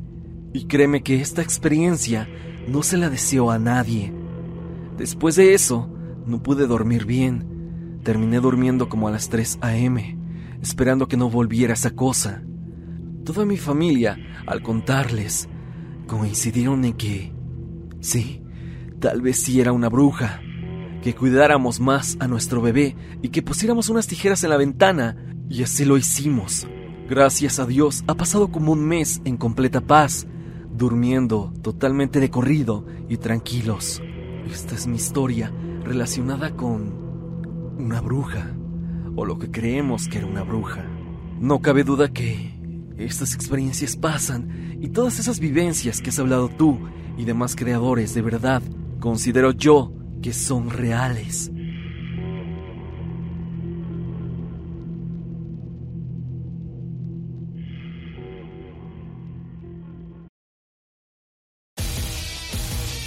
Y 0.53 0.65
créeme 0.65 1.05
que 1.05 1.21
esta 1.21 1.41
experiencia 1.41 2.29
no 2.67 2.83
se 2.83 2.97
la 2.97 3.11
deseo 3.11 3.53
a 3.53 3.61
nadie. 3.61 4.13
Después 4.97 5.37
de 5.37 5.55
eso, 5.55 5.95
no 6.29 6.43
pude 6.43 6.67
dormir 6.67 7.07
bien. 7.07 8.01
Terminé 8.05 8.41
durmiendo 8.41 8.89
como 8.89 9.09
a 9.09 9.11
las 9.11 9.29
3 9.29 9.59
a.m., 9.63 10.19
esperando 10.63 11.09
que 11.09 11.17
no 11.17 11.31
volviera 11.31 11.75
esa 11.75 11.91
cosa. 11.91 12.43
Toda 13.25 13.45
mi 13.45 13.57
familia, 13.57 14.19
al 14.47 14.63
contarles, 14.63 15.49
coincidieron 16.07 16.85
en 16.85 16.95
que, 16.95 17.33
sí, 18.01 18.43
tal 19.01 19.21
vez 19.21 19.41
sí 19.43 19.61
era 19.61 19.73
una 19.73 19.89
bruja, 19.89 20.41
que 21.03 21.15
cuidáramos 21.15 21.81
más 21.81 22.17
a 22.21 22.29
nuestro 22.29 22.61
bebé 22.61 22.97
y 23.23 23.29
que 23.29 23.43
pusiéramos 23.43 23.89
unas 23.89 24.07
tijeras 24.07 24.43
en 24.45 24.51
la 24.51 24.57
ventana, 24.57 25.17
y 25.49 25.63
así 25.63 25.85
lo 25.85 25.97
hicimos. 25.97 26.67
Gracias 27.09 27.59
a 27.59 27.67
Dios 27.67 28.05
ha 28.07 28.15
pasado 28.15 28.49
como 28.49 28.73
un 28.73 28.85
mes 28.85 29.21
en 29.25 29.37
completa 29.37 29.81
paz, 29.81 30.27
durmiendo 30.71 31.53
totalmente 31.63 32.21
de 32.21 32.31
corrido 32.31 32.87
y 33.09 33.17
tranquilos. 33.17 34.03
Esta 34.51 34.75
es 34.75 34.87
mi 34.87 34.97
historia 34.97 35.53
relacionada 35.89 36.55
con 36.55 36.93
una 37.79 38.03
bruja, 38.03 38.55
o 39.17 39.25
lo 39.25 39.39
que 39.39 39.51
creemos 39.51 40.07
que 40.07 40.19
era 40.19 40.27
una 40.27 40.43
bruja. 40.43 40.85
No 41.41 41.63
cabe 41.63 41.83
duda 41.83 42.13
que 42.13 42.53
estas 42.99 43.35
experiencias 43.35 43.97
pasan 43.97 44.77
y 44.83 44.89
todas 44.91 45.19
esas 45.19 45.41
vivencias 45.41 46.03
que 46.03 46.11
has 46.11 46.19
hablado 46.19 46.51
tú 46.51 46.79
y 47.17 47.25
demás 47.25 47.57
creadores 47.57 48.13
de 48.13 48.21
verdad, 48.21 48.63
considero 49.01 49.53
yo 49.53 49.93
que 50.21 50.35
son 50.35 50.69
reales. 50.69 51.51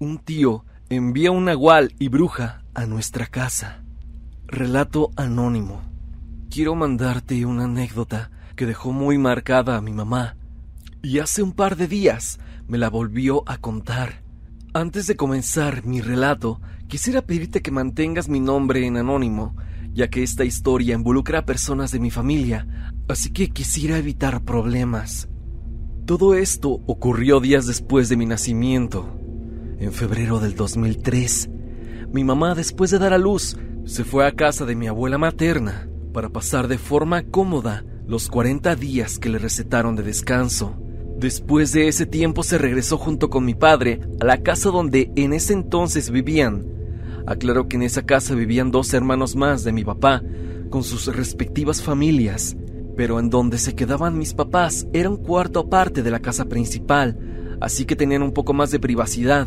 Un 0.00 0.18
tío 0.18 0.64
envía 0.90 1.32
un 1.32 1.46
nahual 1.46 1.92
y 1.98 2.06
bruja 2.06 2.62
a 2.72 2.86
nuestra 2.86 3.26
casa. 3.26 3.82
Relato 4.46 5.10
anónimo. 5.16 5.82
Quiero 6.48 6.76
mandarte 6.76 7.44
una 7.44 7.64
anécdota 7.64 8.30
que 8.54 8.64
dejó 8.64 8.92
muy 8.92 9.18
marcada 9.18 9.76
a 9.76 9.80
mi 9.80 9.92
mamá. 9.92 10.36
Y 11.02 11.18
hace 11.18 11.42
un 11.42 11.50
par 11.50 11.74
de 11.74 11.88
días 11.88 12.38
me 12.68 12.78
la 12.78 12.90
volvió 12.90 13.42
a 13.46 13.58
contar. 13.58 14.22
Antes 14.72 15.08
de 15.08 15.16
comenzar 15.16 15.84
mi 15.84 16.00
relato, 16.00 16.60
quisiera 16.86 17.22
pedirte 17.22 17.60
que 17.60 17.72
mantengas 17.72 18.28
mi 18.28 18.38
nombre 18.38 18.86
en 18.86 18.98
anónimo, 18.98 19.56
ya 19.92 20.08
que 20.10 20.22
esta 20.22 20.44
historia 20.44 20.94
involucra 20.94 21.40
a 21.40 21.44
personas 21.44 21.90
de 21.90 21.98
mi 21.98 22.12
familia, 22.12 22.92
así 23.08 23.32
que 23.32 23.48
quisiera 23.48 23.98
evitar 23.98 24.44
problemas. 24.44 25.28
Todo 26.06 26.34
esto 26.34 26.70
ocurrió 26.86 27.40
días 27.40 27.66
después 27.66 28.08
de 28.08 28.16
mi 28.16 28.26
nacimiento. 28.26 29.17
En 29.80 29.92
febrero 29.92 30.40
del 30.40 30.56
2003, 30.56 31.50
mi 32.12 32.24
mamá, 32.24 32.56
después 32.56 32.90
de 32.90 32.98
dar 32.98 33.12
a 33.12 33.18
luz, 33.18 33.56
se 33.84 34.02
fue 34.02 34.26
a 34.26 34.32
casa 34.32 34.66
de 34.66 34.74
mi 34.74 34.88
abuela 34.88 35.18
materna 35.18 35.88
para 36.12 36.30
pasar 36.30 36.66
de 36.66 36.78
forma 36.78 37.22
cómoda 37.22 37.84
los 38.04 38.28
40 38.28 38.74
días 38.74 39.20
que 39.20 39.28
le 39.28 39.38
recetaron 39.38 39.94
de 39.94 40.02
descanso. 40.02 40.76
Después 41.16 41.70
de 41.72 41.86
ese 41.86 42.06
tiempo 42.06 42.42
se 42.42 42.58
regresó 42.58 42.98
junto 42.98 43.30
con 43.30 43.44
mi 43.44 43.54
padre 43.54 44.00
a 44.20 44.24
la 44.24 44.42
casa 44.42 44.70
donde 44.70 45.12
en 45.14 45.32
ese 45.32 45.52
entonces 45.52 46.10
vivían. 46.10 46.66
Aclaró 47.28 47.68
que 47.68 47.76
en 47.76 47.82
esa 47.82 48.02
casa 48.02 48.34
vivían 48.34 48.72
dos 48.72 48.92
hermanos 48.94 49.36
más 49.36 49.62
de 49.62 49.72
mi 49.72 49.84
papá, 49.84 50.24
con 50.70 50.82
sus 50.82 51.06
respectivas 51.14 51.82
familias, 51.84 52.56
pero 52.96 53.20
en 53.20 53.30
donde 53.30 53.58
se 53.58 53.76
quedaban 53.76 54.18
mis 54.18 54.34
papás 54.34 54.88
era 54.92 55.08
un 55.08 55.18
cuarto 55.18 55.60
aparte 55.60 56.02
de 56.02 56.10
la 56.10 56.18
casa 56.18 56.46
principal, 56.46 57.56
así 57.60 57.84
que 57.84 57.94
tenían 57.94 58.22
un 58.22 58.32
poco 58.32 58.54
más 58.54 58.72
de 58.72 58.80
privacidad. 58.80 59.46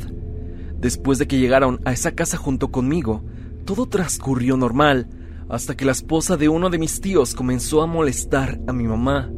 Después 0.81 1.19
de 1.19 1.27
que 1.27 1.38
llegaron 1.38 1.79
a 1.85 1.93
esa 1.93 2.13
casa 2.13 2.38
junto 2.38 2.71
conmigo, 2.71 3.23
todo 3.65 3.85
transcurrió 3.85 4.57
normal, 4.57 5.07
hasta 5.47 5.75
que 5.77 5.85
la 5.85 5.91
esposa 5.91 6.38
de 6.38 6.50
uno 6.50 6.71
de 6.71 6.79
mis 6.79 7.01
tíos 7.01 7.35
comenzó 7.35 7.83
a 7.83 7.88
molestar 7.88 8.59
a 8.67 8.73
mi 8.73 8.85
mamá. 8.85 9.29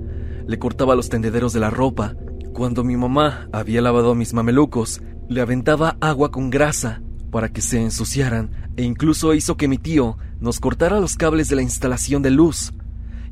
Le 0.47 0.57
cortaba 0.57 0.95
los 0.95 1.09
tendederos 1.09 1.51
de 1.51 1.59
la 1.59 1.69
ropa. 1.69 2.15
Cuando 2.53 2.85
mi 2.85 2.95
mamá 2.95 3.49
había 3.51 3.81
lavado 3.81 4.15
mis 4.15 4.33
mamelucos, 4.33 5.01
le 5.27 5.41
aventaba 5.41 5.97
agua 5.99 6.31
con 6.31 6.49
grasa 6.49 7.01
para 7.29 7.49
que 7.49 7.61
se 7.61 7.81
ensuciaran 7.81 8.51
e 8.77 8.83
incluso 8.83 9.33
hizo 9.33 9.57
que 9.57 9.67
mi 9.67 9.77
tío 9.77 10.17
nos 10.39 10.59
cortara 10.59 10.99
los 10.99 11.17
cables 11.17 11.49
de 11.49 11.57
la 11.57 11.61
instalación 11.61 12.21
de 12.21 12.31
luz. 12.31 12.71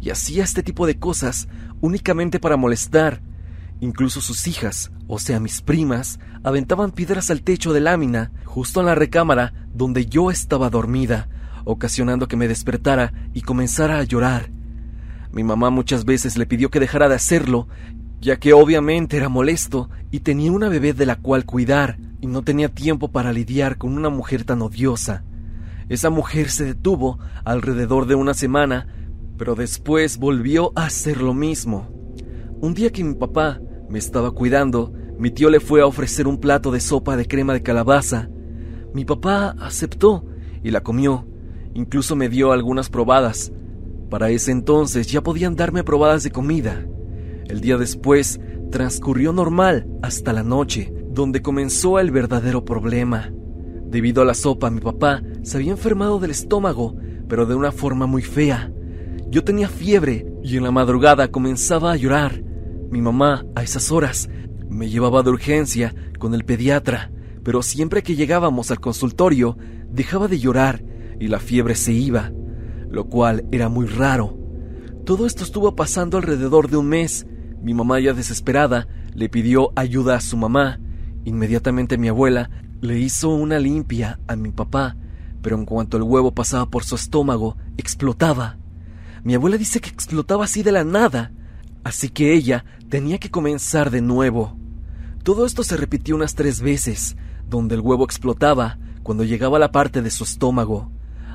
Y 0.02 0.10
hacía 0.10 0.44
este 0.44 0.64
tipo 0.64 0.86
de 0.86 1.00
cosas 1.00 1.48
únicamente 1.80 2.40
para 2.40 2.58
molestar. 2.58 3.22
Incluso 3.82 4.22
sus 4.22 4.48
hijas, 4.48 4.92
o 5.08 5.18
sea 5.18 5.40
mis 5.40 5.62
primas, 5.62 6.20
aventaban 6.44 6.92
piedras 6.92 7.32
al 7.32 7.42
techo 7.42 7.74
de 7.74 7.82
lámina, 7.82 8.32
justo 8.46 8.80
en 8.80 8.86
la 8.86 8.94
recámara 8.94 9.54
donde 9.74 10.06
yo 10.06 10.30
estaba 10.30 10.70
dormida, 10.70 11.30
ocasionando 11.66 12.28
que 12.28 12.38
me 12.38 12.48
despertara 12.48 13.12
y 13.34 13.42
comenzara 13.42 13.98
a 13.98 14.04
llorar. 14.04 14.52
Mi 15.32 15.44
mamá 15.44 15.72
muchas 15.72 16.06
veces 16.06 16.38
le 16.38 16.46
pidió 16.46 16.70
que 16.70 16.80
dejara 16.80 17.10
de 17.10 17.16
hacerlo, 17.16 17.68
ya 18.20 18.38
que 18.38 18.54
obviamente 18.54 19.18
era 19.18 19.30
molesto 19.30 19.90
y 20.12 20.20
tenía 20.20 20.52
una 20.52 20.70
bebé 20.70 20.94
de 20.94 21.08
la 21.08 21.16
cual 21.16 21.46
cuidar, 21.46 21.98
y 22.20 22.28
no 22.28 22.44
tenía 22.44 22.70
tiempo 22.70 23.08
para 23.08 23.34
lidiar 23.34 23.80
con 23.80 23.98
una 23.98 24.10
mujer 24.10 24.44
tan 24.44 24.62
odiosa. 24.62 25.24
Esa 25.90 26.12
mujer 26.12 26.52
se 26.52 26.66
detuvo 26.66 27.18
alrededor 27.44 28.06
de 28.06 28.14
una 28.14 28.36
semana, 28.36 28.86
pero 29.40 29.56
después 29.56 30.18
volvió 30.18 30.72
a 30.76 30.86
hacer 30.86 31.20
lo 31.20 31.34
mismo. 31.34 31.90
Un 32.60 32.76
día 32.76 32.92
que 32.92 33.04
mi 33.04 33.16
papá 33.16 33.60
me 33.92 34.00
estaba 34.00 34.32
cuidando, 34.32 34.94
mi 35.20 35.32
tío 35.32 35.50
le 35.50 35.60
fue 35.60 35.82
a 35.82 35.86
ofrecer 35.86 36.28
un 36.28 36.38
plato 36.38 36.72
de 36.72 36.80
sopa 36.80 37.18
de 37.18 37.28
crema 37.28 37.54
de 37.54 37.62
calabaza. 37.62 38.30
Mi 38.94 39.06
papá 39.06 39.56
aceptó 39.60 40.26
y 40.64 40.72
la 40.72 40.82
comió, 40.82 41.28
incluso 41.74 42.16
me 42.16 42.30
dio 42.30 42.52
algunas 42.52 42.90
probadas. 42.90 43.52
Para 44.10 44.30
ese 44.30 44.52
entonces 44.52 45.08
ya 45.08 45.22
podían 45.22 45.56
darme 45.56 45.84
probadas 45.84 46.24
de 46.24 46.32
comida. 46.32 46.86
El 47.48 47.62
día 47.62 47.78
después 47.78 48.40
transcurrió 48.72 49.34
normal 49.34 49.88
hasta 50.02 50.34
la 50.34 50.44
noche, 50.44 50.94
donde 51.10 51.42
comenzó 51.42 52.00
el 52.00 52.12
verdadero 52.12 52.64
problema. 52.64 53.32
Debido 53.86 54.22
a 54.22 54.26
la 54.26 54.34
sopa, 54.34 54.70
mi 54.70 54.80
papá 54.80 55.22
se 55.44 55.58
había 55.58 55.72
enfermado 55.72 56.20
del 56.20 56.32
estómago, 56.32 56.96
pero 57.28 57.46
de 57.46 57.56
una 57.56 57.74
forma 57.74 58.08
muy 58.08 58.22
fea. 58.22 58.72
Yo 59.30 59.44
tenía 59.44 59.68
fiebre 59.68 60.26
y 60.44 60.58
en 60.58 60.64
la 60.64 60.72
madrugada 60.72 61.30
comenzaba 61.30 61.92
a 61.92 61.98
llorar. 61.98 62.42
Mi 62.92 63.02
mamá, 63.02 63.46
a 63.56 63.64
esas 63.64 63.90
horas, 63.90 64.30
me 64.70 64.90
llevaba 64.90 65.24
de 65.24 65.30
urgencia 65.30 65.96
con 66.20 66.34
el 66.34 66.44
pediatra, 66.44 67.10
pero 67.42 67.64
siempre 67.64 68.04
que 68.04 68.18
llegábamos 68.18 68.70
al 68.70 68.82
consultorio, 68.82 69.58
dejaba 69.90 70.28
de 70.28 70.40
llorar 70.40 70.84
y 71.18 71.28
la 71.30 71.40
fiebre 71.40 71.76
se 71.76 71.94
iba, 71.94 72.34
lo 72.90 73.06
cual 73.06 73.46
era 73.54 73.70
muy 73.70 73.86
raro. 73.86 74.38
Todo 75.06 75.26
esto 75.26 75.46
estuvo 75.46 75.74
pasando 75.74 76.18
alrededor 76.18 76.70
de 76.70 76.76
un 76.76 76.90
mes. 76.90 77.26
Mi 77.62 77.74
mamá 77.74 78.00
ya 78.02 78.14
desesperada 78.14 78.88
le 79.14 79.30
pidió 79.30 79.72
ayuda 79.78 80.18
a 80.18 80.22
su 80.22 80.36
mamá. 80.36 80.82
Inmediatamente 81.24 81.98
mi 81.98 82.10
abuela 82.10 82.50
le 82.82 83.00
hizo 83.00 83.30
una 83.30 83.58
limpia 83.58 84.20
a 84.28 84.36
mi 84.36 84.52
papá, 84.52 84.98
pero 85.42 85.56
en 85.56 85.66
cuanto 85.66 85.96
el 85.96 86.04
huevo 86.04 86.34
pasaba 86.34 86.70
por 86.70 86.84
su 86.84 86.96
estómago, 86.96 87.56
explotaba. 87.78 88.58
Mi 89.24 89.34
abuela 89.34 89.58
dice 89.58 89.80
que 89.80 89.90
explotaba 89.90 90.44
así 90.44 90.62
de 90.62 90.74
la 90.74 90.84
nada, 90.84 91.32
así 91.84 92.10
que 92.10 92.34
ella 92.34 92.66
tenía 92.92 93.20
que 93.20 93.32
comenzar 93.32 93.90
de 93.90 94.02
nuevo. 94.02 94.58
Todo 95.24 95.46
esto 95.46 95.64
se 95.64 95.78
repitió 95.78 96.14
unas 96.14 96.36
tres 96.36 96.60
veces, 96.60 97.16
donde 97.48 97.76
el 97.76 97.82
huevo 97.82 98.04
explotaba 98.04 98.80
cuando 99.02 99.24
llegaba 99.24 99.56
a 99.56 99.62
la 99.62 99.72
parte 99.72 100.02
de 100.02 100.12
su 100.12 100.26
estómago, 100.26 100.92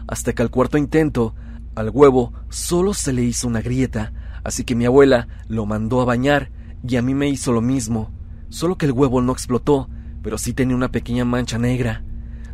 hasta 0.06 0.34
que 0.34 0.42
al 0.42 0.50
cuarto 0.50 0.76
intento, 0.76 1.34
al 1.74 1.88
huevo 1.88 2.34
solo 2.50 2.92
se 2.92 3.14
le 3.14 3.22
hizo 3.22 3.48
una 3.48 3.62
grieta, 3.62 4.12
así 4.44 4.64
que 4.64 4.74
mi 4.74 4.84
abuela 4.84 5.28
lo 5.48 5.64
mandó 5.64 6.02
a 6.02 6.04
bañar 6.04 6.50
y 6.86 6.96
a 6.96 7.02
mí 7.02 7.14
me 7.14 7.30
hizo 7.30 7.52
lo 7.52 7.62
mismo, 7.62 8.12
solo 8.50 8.76
que 8.76 8.84
el 8.84 8.92
huevo 8.92 9.22
no 9.22 9.32
explotó, 9.32 9.88
pero 10.22 10.36
sí 10.36 10.52
tenía 10.52 10.76
una 10.76 10.92
pequeña 10.92 11.24
mancha 11.24 11.56
negra. 11.56 12.04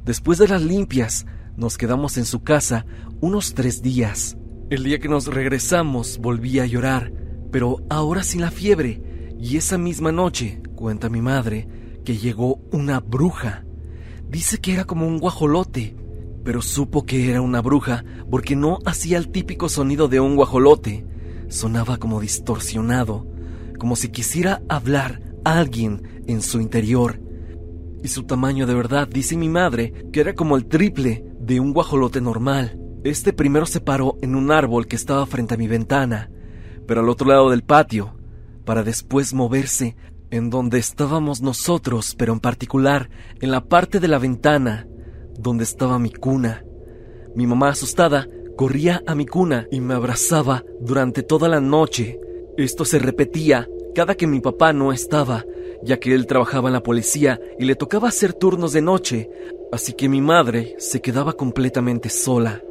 Después 0.05 0.39
de 0.39 0.47
las 0.47 0.63
limpias, 0.63 1.27
nos 1.57 1.77
quedamos 1.77 2.19
en 2.19 2.25
su 2.25 2.45
casa 2.45 2.87
unos 3.21 3.55
tres 3.55 3.83
días. 3.83 4.37
El 4.71 4.85
día 4.85 5.01
que 5.01 5.09
nos 5.09 5.27
regresamos 5.27 6.19
volví 6.19 6.61
a 6.61 6.67
llorar, 6.67 7.22
pero 7.53 7.85
ahora 7.89 8.25
sin 8.25 8.41
la 8.41 8.51
fiebre, 8.51 9.01
y 9.39 9.57
esa 9.57 9.79
misma 9.79 10.11
noche, 10.11 10.61
cuenta 10.75 11.09
mi 11.09 11.21
madre, 11.21 11.69
que 12.05 12.17
llegó 12.17 12.59
una 12.73 12.99
bruja. 12.99 13.65
Dice 14.29 14.59
que 14.59 14.73
era 14.73 14.85
como 14.85 15.07
un 15.07 15.19
guajolote, 15.21 15.95
pero 16.43 16.63
supo 16.63 17.07
que 17.07 17.31
era 17.31 17.41
una 17.41 17.61
bruja 17.61 18.05
porque 18.29 18.57
no 18.57 18.81
hacía 18.85 19.19
el 19.19 19.29
típico 19.29 19.69
sonido 19.69 20.09
de 20.09 20.19
un 20.19 20.35
guajolote. 20.35 21.07
Sonaba 21.49 21.99
como 21.99 22.21
distorsionado, 22.21 23.29
como 23.79 23.95
si 23.95 24.09
quisiera 24.09 24.63
hablar 24.69 25.23
a 25.45 25.59
alguien 25.59 26.23
en 26.27 26.43
su 26.43 26.61
interior 26.61 27.21
y 28.03 28.09
su 28.09 28.25
tamaño 28.25 28.67
de 28.67 28.75
verdad, 28.75 29.07
dice 29.09 29.37
mi 29.37 29.49
madre, 29.49 29.93
que 30.13 30.21
era 30.21 30.35
como 30.35 30.57
el 30.57 30.67
triple 30.67 31.25
de 31.39 31.61
un 31.61 31.73
guajolote 31.73 32.21
normal. 32.21 32.79
Este 33.05 33.33
primero 33.33 33.67
se 33.67 33.81
paró 33.81 34.17
en 34.23 34.35
un 34.35 34.51
árbol 34.51 34.87
que 34.87 34.97
estaba 34.97 35.25
frente 35.27 35.55
a 35.55 35.57
mi 35.57 35.69
ventana, 35.69 36.31
al 37.01 37.09
otro 37.09 37.29
lado 37.29 37.51
del 37.51 37.63
patio, 37.63 38.15
para 38.65 38.83
después 38.83 39.35
moverse 39.35 39.97
en 40.31 40.51
donde 40.51 40.79
estábamos 40.79 41.43
nosotros, 41.43 42.15
pero 42.17 42.33
en 42.33 42.41
particular 42.41 43.11
en 43.41 43.51
la 43.51 43.65
parte 43.65 44.01
de 44.01 44.09
la 44.09 44.19
ventana 44.19 44.87
donde 45.39 45.65
estaba 45.65 45.99
mi 45.99 46.11
cuna. 46.11 46.65
Mi 47.35 47.47
mamá 47.47 47.71
asustada 47.71 48.29
corría 48.57 49.03
a 49.07 49.15
mi 49.15 49.27
cuna 49.27 49.67
y 49.71 49.81
me 49.81 49.95
abrazaba 49.95 50.65
durante 50.81 51.23
toda 51.23 51.49
la 51.49 51.61
noche. 51.61 52.21
Esto 52.57 52.85
se 52.85 52.99
repetía 52.99 53.69
cada 53.95 54.15
que 54.15 54.27
mi 54.27 54.41
papá 54.41 54.73
no 54.73 54.93
estaba, 54.93 55.45
ya 55.83 55.99
que 55.99 56.15
él 56.15 56.27
trabajaba 56.27 56.69
en 56.69 56.75
la 56.75 56.83
policía 56.83 57.41
y 57.59 57.67
le 57.67 57.75
tocaba 57.75 58.09
hacer 58.09 58.33
turnos 58.33 58.73
de 58.73 58.81
noche, 58.81 59.31
así 59.71 59.93
que 59.93 60.09
mi 60.09 60.21
madre 60.21 60.77
se 60.79 61.01
quedaba 61.01 61.35
completamente 61.35 62.09
sola. 62.09 62.63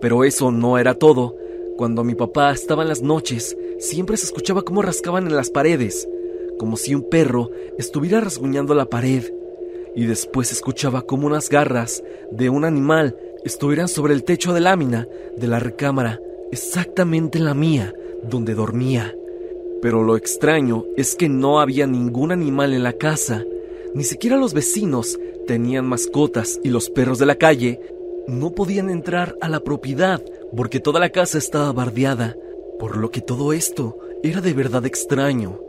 Pero 0.00 0.24
eso 0.24 0.50
no 0.50 0.78
era 0.78 0.94
todo. 0.94 1.36
Cuando 1.78 2.02
mi 2.02 2.16
papá 2.16 2.50
estaba 2.50 2.82
en 2.82 2.88
las 2.88 3.02
noches, 3.02 3.56
siempre 3.78 4.16
se 4.16 4.24
escuchaba 4.24 4.62
cómo 4.62 4.82
rascaban 4.82 5.28
en 5.28 5.36
las 5.36 5.48
paredes, 5.48 6.08
como 6.58 6.76
si 6.76 6.92
un 6.92 7.08
perro 7.08 7.52
estuviera 7.78 8.20
rasguñando 8.20 8.74
la 8.74 8.86
pared, 8.86 9.32
y 9.94 10.06
después 10.06 10.50
escuchaba 10.50 11.02
como 11.02 11.28
unas 11.28 11.48
garras 11.48 12.02
de 12.32 12.50
un 12.50 12.64
animal 12.64 13.16
estuvieran 13.44 13.86
sobre 13.86 14.14
el 14.14 14.24
techo 14.24 14.52
de 14.52 14.58
lámina 14.58 15.06
de 15.36 15.46
la 15.46 15.60
recámara, 15.60 16.18
exactamente 16.50 17.38
en 17.38 17.44
la 17.44 17.54
mía, 17.54 17.94
donde 18.24 18.56
dormía. 18.56 19.14
Pero 19.80 20.02
lo 20.02 20.16
extraño 20.16 20.84
es 20.96 21.14
que 21.14 21.28
no 21.28 21.60
había 21.60 21.86
ningún 21.86 22.32
animal 22.32 22.74
en 22.74 22.82
la 22.82 22.94
casa, 22.94 23.44
ni 23.94 24.02
siquiera 24.02 24.36
los 24.36 24.52
vecinos 24.52 25.16
tenían 25.46 25.86
mascotas 25.86 26.58
y 26.64 26.70
los 26.70 26.90
perros 26.90 27.20
de 27.20 27.26
la 27.26 27.36
calle 27.36 27.80
no 28.26 28.50
podían 28.50 28.90
entrar 28.90 29.36
a 29.40 29.48
la 29.48 29.60
propiedad 29.60 30.20
porque 30.56 30.80
toda 30.80 31.00
la 31.00 31.10
casa 31.10 31.38
estaba 31.38 31.72
bardeada, 31.72 32.36
por 32.78 32.96
lo 32.96 33.10
que 33.10 33.20
todo 33.20 33.52
esto 33.52 33.98
era 34.22 34.40
de 34.40 34.52
verdad 34.52 34.86
extraño. 34.86 35.60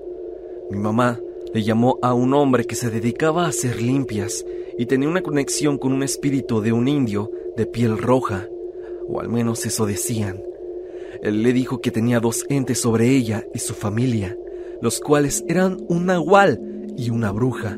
Mi 0.69 0.77
mamá 0.77 1.19
le 1.53 1.63
llamó 1.63 1.97
a 2.01 2.13
un 2.13 2.33
hombre 2.33 2.65
que 2.65 2.75
se 2.75 2.89
dedicaba 2.89 3.45
a 3.45 3.49
hacer 3.49 3.81
limpias 3.81 4.45
y 4.77 4.85
tenía 4.85 5.09
una 5.09 5.21
conexión 5.21 5.77
con 5.77 5.93
un 5.93 6.03
espíritu 6.03 6.61
de 6.61 6.71
un 6.71 6.87
indio 6.87 7.31
de 7.57 7.65
piel 7.65 7.97
roja, 7.97 8.47
o 9.07 9.19
al 9.19 9.29
menos 9.29 9.65
eso 9.65 9.85
decían. 9.85 10.41
Él 11.21 11.43
le 11.43 11.51
dijo 11.53 11.81
que 11.81 11.91
tenía 11.91 12.19
dos 12.19 12.45
entes 12.49 12.79
sobre 12.79 13.09
ella 13.09 13.45
y 13.53 13.59
su 13.59 13.73
familia, 13.73 14.37
los 14.81 14.99
cuales 14.99 15.43
eran 15.47 15.77
un 15.89 16.05
nahual 16.05 16.61
y 16.95 17.09
una 17.09 17.31
bruja. 17.31 17.77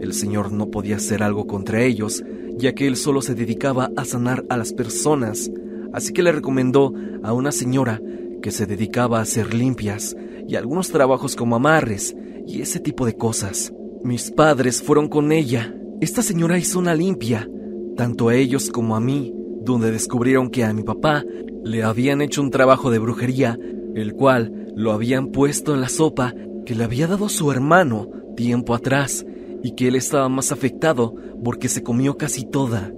El 0.00 0.12
Señor 0.12 0.52
no 0.52 0.70
podía 0.70 0.96
hacer 0.96 1.22
algo 1.22 1.46
contra 1.46 1.82
ellos, 1.82 2.22
ya 2.56 2.74
que 2.74 2.86
él 2.86 2.96
solo 2.96 3.22
se 3.22 3.34
dedicaba 3.34 3.90
a 3.96 4.04
sanar 4.04 4.44
a 4.48 4.56
las 4.56 4.72
personas, 4.72 5.50
así 5.92 6.12
que 6.12 6.22
le 6.22 6.32
recomendó 6.32 6.92
a 7.22 7.32
una 7.32 7.52
señora 7.52 8.00
que 8.42 8.50
se 8.50 8.66
dedicaba 8.66 9.18
a 9.18 9.22
hacer 9.22 9.54
limpias 9.54 10.16
y 10.46 10.56
algunos 10.56 10.90
trabajos 10.90 11.36
como 11.36 11.56
amarres 11.56 12.16
y 12.46 12.62
ese 12.62 12.80
tipo 12.80 13.04
de 13.04 13.16
cosas. 13.16 13.72
Mis 14.02 14.30
padres 14.30 14.82
fueron 14.82 15.08
con 15.08 15.32
ella. 15.32 15.74
Esta 16.00 16.22
señora 16.22 16.58
hizo 16.58 16.78
una 16.78 16.94
limpia, 16.94 17.48
tanto 17.96 18.28
a 18.28 18.34
ellos 18.34 18.70
como 18.70 18.96
a 18.96 19.00
mí, 19.00 19.34
donde 19.62 19.90
descubrieron 19.90 20.50
que 20.50 20.64
a 20.64 20.72
mi 20.72 20.82
papá 20.82 21.24
le 21.64 21.82
habían 21.82 22.22
hecho 22.22 22.40
un 22.40 22.50
trabajo 22.50 22.90
de 22.90 22.98
brujería, 22.98 23.58
el 23.94 24.14
cual 24.14 24.72
lo 24.76 24.92
habían 24.92 25.28
puesto 25.28 25.74
en 25.74 25.80
la 25.80 25.88
sopa 25.88 26.34
que 26.64 26.74
le 26.74 26.84
había 26.84 27.06
dado 27.06 27.28
su 27.28 27.50
hermano 27.50 28.08
tiempo 28.36 28.74
atrás 28.74 29.26
y 29.62 29.72
que 29.74 29.88
él 29.88 29.96
estaba 29.96 30.28
más 30.28 30.52
afectado 30.52 31.14
porque 31.42 31.68
se 31.68 31.82
comió 31.82 32.16
casi 32.16 32.44
toda. 32.44 32.92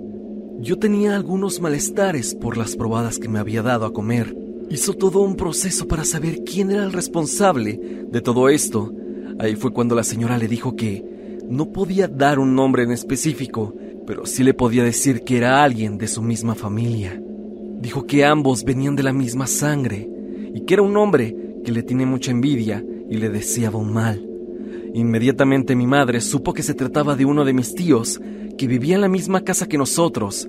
Yo 0.60 0.78
tenía 0.78 1.16
algunos 1.16 1.58
malestares 1.62 2.34
por 2.34 2.58
las 2.58 2.76
probadas 2.76 3.18
que 3.18 3.30
me 3.30 3.38
había 3.38 3.62
dado 3.62 3.86
a 3.86 3.94
comer. 3.94 4.36
Hizo 4.68 4.92
todo 4.92 5.20
un 5.20 5.34
proceso 5.34 5.88
para 5.88 6.04
saber 6.04 6.44
quién 6.44 6.70
era 6.70 6.84
el 6.84 6.92
responsable 6.92 7.80
de 8.10 8.20
todo 8.20 8.50
esto. 8.50 8.92
Ahí 9.38 9.56
fue 9.56 9.72
cuando 9.72 9.94
la 9.94 10.04
señora 10.04 10.36
le 10.36 10.48
dijo 10.48 10.76
que 10.76 11.38
no 11.48 11.72
podía 11.72 12.08
dar 12.08 12.38
un 12.38 12.54
nombre 12.54 12.82
en 12.82 12.90
específico, 12.90 13.74
pero 14.06 14.26
sí 14.26 14.44
le 14.44 14.52
podía 14.52 14.84
decir 14.84 15.22
que 15.22 15.38
era 15.38 15.64
alguien 15.64 15.96
de 15.96 16.08
su 16.08 16.20
misma 16.20 16.54
familia. 16.54 17.18
Dijo 17.80 18.06
que 18.06 18.26
ambos 18.26 18.62
venían 18.62 18.96
de 18.96 19.02
la 19.02 19.14
misma 19.14 19.46
sangre 19.46 20.10
y 20.54 20.60
que 20.66 20.74
era 20.74 20.82
un 20.82 20.94
hombre 20.98 21.34
que 21.64 21.72
le 21.72 21.82
tiene 21.82 22.04
mucha 22.04 22.32
envidia 22.32 22.84
y 23.08 23.16
le 23.16 23.30
deseaba 23.30 23.78
un 23.78 23.94
mal. 23.94 24.26
Inmediatamente 24.92 25.74
mi 25.74 25.86
madre 25.86 26.20
supo 26.20 26.52
que 26.52 26.62
se 26.62 26.74
trataba 26.74 27.16
de 27.16 27.24
uno 27.24 27.46
de 27.46 27.54
mis 27.54 27.74
tíos, 27.74 28.20
que 28.60 28.66
vivía 28.66 28.96
en 28.96 29.00
la 29.00 29.08
misma 29.08 29.40
casa 29.40 29.66
que 29.66 29.78
nosotros, 29.78 30.46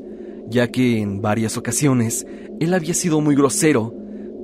ya 0.49 0.67
que 0.67 0.99
en 0.99 1.21
varias 1.21 1.55
ocasiones 1.55 2.27
él 2.59 2.73
había 2.73 2.93
sido 2.93 3.21
muy 3.21 3.35
grosero, 3.35 3.95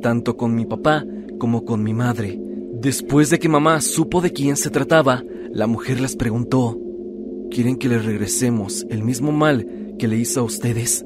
tanto 0.01 0.38
con 0.38 0.56
mi 0.56 0.65
papá 0.65 1.06
como 1.38 1.65
con 1.65 1.84
mi 1.84 1.93
madre. 1.93 2.39
Después 2.71 3.30
de 3.30 3.39
que 3.39 3.49
mamá 3.49 3.82
supo 3.82 4.21
de 4.21 4.32
quién 4.32 4.56
se 4.56 4.69
trataba, 4.69 5.21
la 5.51 5.67
mujer 5.67 5.99
les 5.99 6.15
preguntó, 6.15 6.80
¿quieren 7.51 7.75
que 7.75 7.89
le 7.89 7.99
regresemos 7.99 8.88
el 8.89 9.03
mismo 9.03 9.34
mal 9.34 9.67
que 9.99 10.08
le 10.08 10.15
hizo 10.15 10.39
a 10.39 10.43
ustedes? 10.43 11.03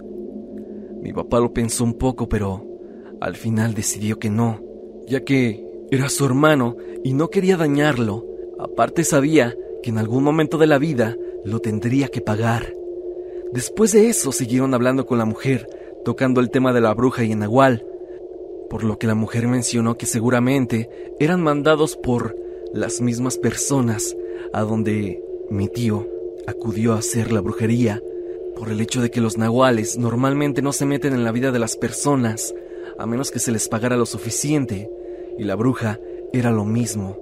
Mi 1.02 1.14
papá 1.14 1.40
lo 1.40 1.54
pensó 1.54 1.84
un 1.84 1.96
poco, 1.96 2.30
pero 2.30 2.64
al 3.22 3.36
final 3.38 3.74
decidió 3.74 4.20
que 4.20 4.30
no, 4.30 4.62
ya 5.08 5.24
que 5.24 5.66
era 5.90 6.10
su 6.10 6.26
hermano 6.28 6.78
y 7.04 7.16
no 7.16 7.32
quería 7.32 7.58
dañarlo. 7.58 8.24
Aparte 8.60 9.04
sabía 9.04 9.56
que 9.82 9.90
en 9.90 9.98
algún 9.98 10.24
momento 10.24 10.60
de 10.60 10.68
la 10.68 10.78
vida 10.78 11.18
lo 11.44 11.60
tendría 11.60 12.08
que 12.08 12.22
pagar. 12.22 12.76
Después 13.54 13.92
de 13.92 14.10
eso 14.10 14.32
siguieron 14.32 14.74
hablando 14.74 15.06
con 15.06 15.18
la 15.18 15.26
mujer, 15.26 15.68
tocando 16.06 16.42
el 16.42 16.50
tema 16.50 16.74
de 16.74 16.82
la 16.82 16.94
bruja 16.94 17.24
y 17.24 17.32
el 17.32 17.40
nahual, 17.40 17.86
por 18.70 18.84
lo 18.84 18.98
que 18.98 19.08
la 19.08 19.16
mujer 19.16 19.48
mencionó 19.48 19.98
que 19.98 20.06
seguramente 20.06 20.90
eran 21.20 21.42
mandados 21.42 21.98
por 21.98 22.36
las 22.74 23.02
mismas 23.02 23.38
personas 23.38 24.16
a 24.54 24.62
donde 24.62 25.22
mi 25.50 25.68
tío 25.68 26.08
acudió 26.48 26.94
a 26.94 27.00
hacer 27.00 27.32
la 27.32 27.42
brujería, 27.42 28.02
por 28.56 28.70
el 28.70 28.80
hecho 28.80 29.02
de 29.02 29.12
que 29.12 29.22
los 29.22 29.38
nahuales 29.38 29.98
normalmente 29.98 30.62
no 30.62 30.72
se 30.72 30.86
meten 30.86 31.14
en 31.14 31.24
la 31.24 31.32
vida 31.32 31.52
de 31.52 31.60
las 31.60 31.76
personas, 31.76 32.56
a 32.98 33.06
menos 33.06 33.32
que 33.32 33.40
se 33.40 33.52
les 33.52 33.68
pagara 33.68 33.98
lo 33.98 34.06
suficiente, 34.06 34.90
y 35.38 35.44
la 35.44 35.56
bruja 35.56 36.00
era 36.32 36.52
lo 36.52 36.64
mismo. 36.64 37.18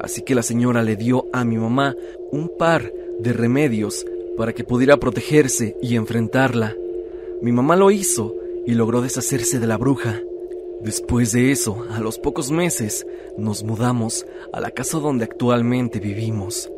Así 0.00 0.22
que 0.22 0.34
la 0.34 0.42
señora 0.42 0.82
le 0.82 0.96
dio 0.96 1.26
a 1.32 1.44
mi 1.44 1.56
mamá 1.56 1.94
un 2.30 2.50
par 2.58 2.92
de 3.22 3.32
remedios 3.32 4.04
para 4.36 4.52
que 4.52 4.64
pudiera 4.64 4.96
protegerse 4.98 5.76
y 5.80 5.96
enfrentarla. 5.96 6.76
Mi 7.40 7.52
mamá 7.52 7.76
lo 7.76 7.90
hizo 7.90 8.34
y 8.66 8.72
logró 8.72 9.02
deshacerse 9.02 9.58
de 9.58 9.66
la 9.66 9.76
bruja. 9.76 10.20
Después 10.82 11.32
de 11.32 11.52
eso, 11.52 11.84
a 11.90 12.00
los 12.00 12.18
pocos 12.18 12.50
meses, 12.50 13.06
nos 13.38 13.62
mudamos 13.62 14.26
a 14.52 14.60
la 14.60 14.70
casa 14.70 14.98
donde 14.98 15.24
actualmente 15.24 16.00
vivimos. 16.00 16.70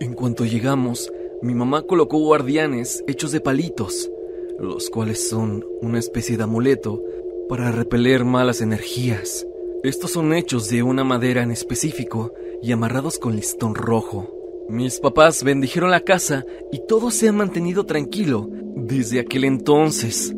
En 0.00 0.14
cuanto 0.14 0.44
llegamos, 0.44 1.10
mi 1.40 1.54
mamá 1.54 1.82
colocó 1.82 2.18
guardianes 2.18 3.02
hechos 3.06 3.32
de 3.32 3.40
palitos, 3.40 4.10
los 4.58 4.90
cuales 4.90 5.28
son 5.28 5.64
una 5.80 5.98
especie 5.98 6.36
de 6.36 6.42
amuleto 6.42 7.02
para 7.48 7.70
repeler 7.70 8.24
malas 8.24 8.60
energías. 8.60 9.46
Estos 9.82 10.10
son 10.10 10.34
hechos 10.34 10.68
de 10.68 10.82
una 10.82 11.04
madera 11.04 11.42
en 11.42 11.50
específico 11.50 12.32
y 12.62 12.72
amarrados 12.72 13.18
con 13.18 13.36
listón 13.36 13.74
rojo. 13.74 14.37
Mis 14.68 15.00
papás 15.00 15.44
bendijeron 15.44 15.90
la 15.90 16.00
casa 16.00 16.44
y 16.70 16.82
todo 16.86 17.10
se 17.10 17.26
ha 17.26 17.32
mantenido 17.32 17.86
tranquilo 17.86 18.50
desde 18.76 19.18
aquel 19.18 19.44
entonces. 19.44 20.34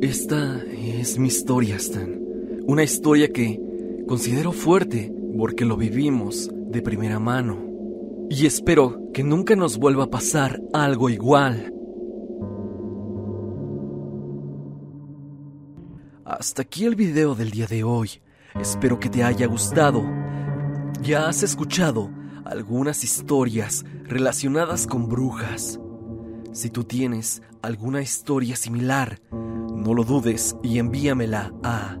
Esta 0.00 0.64
es 0.64 1.18
mi 1.18 1.28
historia, 1.28 1.76
Stan. 1.76 2.18
Una 2.66 2.84
historia 2.84 3.30
que 3.30 3.60
considero 4.08 4.52
fuerte 4.52 5.12
porque 5.36 5.66
lo 5.66 5.76
vivimos 5.76 6.50
de 6.52 6.80
primera 6.80 7.18
mano. 7.18 7.58
Y 8.30 8.46
espero 8.46 9.10
que 9.12 9.22
nunca 9.22 9.54
nos 9.56 9.76
vuelva 9.76 10.04
a 10.04 10.10
pasar 10.10 10.62
algo 10.72 11.10
igual. 11.10 11.74
Hasta 16.24 16.62
aquí 16.62 16.86
el 16.86 16.96
video 16.96 17.34
del 17.34 17.50
día 17.50 17.66
de 17.66 17.84
hoy. 17.84 18.08
Espero 18.58 18.98
que 18.98 19.10
te 19.10 19.22
haya 19.22 19.46
gustado. 19.46 20.02
Ya 21.02 21.28
has 21.28 21.42
escuchado 21.42 22.17
algunas 22.48 23.04
historias 23.04 23.84
relacionadas 24.04 24.86
con 24.86 25.06
brujas. 25.08 25.78
Si 26.52 26.70
tú 26.70 26.84
tienes 26.84 27.42
alguna 27.62 28.00
historia 28.00 28.56
similar, 28.56 29.20
no 29.30 29.92
lo 29.94 30.04
dudes 30.04 30.56
y 30.62 30.78
envíamela 30.78 31.52
a 31.62 31.98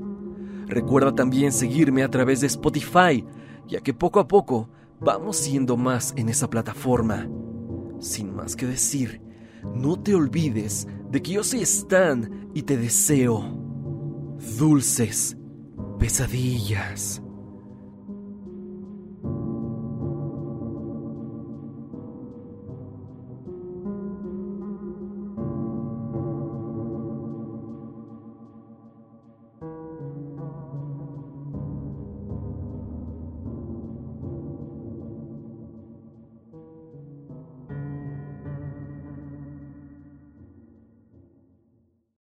Recuerda 0.67 1.15
también 1.15 1.53
seguirme 1.53 2.03
a 2.03 2.11
través 2.11 2.41
de 2.41 2.47
Spotify, 2.47 3.25
ya 3.67 3.81
que 3.81 3.93
poco 3.93 4.21
a 4.21 4.29
poco 4.29 4.69
vamos 5.01 5.37
siendo 5.37 5.77
más 5.77 6.15
en 6.17 6.29
esa 6.29 6.49
plataforma. 6.49 7.29
Sin 7.99 8.35
más 8.35 8.57
que 8.57 8.67
decir, 8.67 9.21
no 9.75 10.01
te 10.01 10.15
olvides 10.15 10.89
de 11.11 11.21
que 11.21 11.33
yo 11.33 11.45
soy 11.45 11.63
Stan 11.63 12.49
y 12.55 12.63
te 12.63 12.77
deseo 12.77 13.59
dulces 14.59 15.37
pesadillas. 15.99 17.22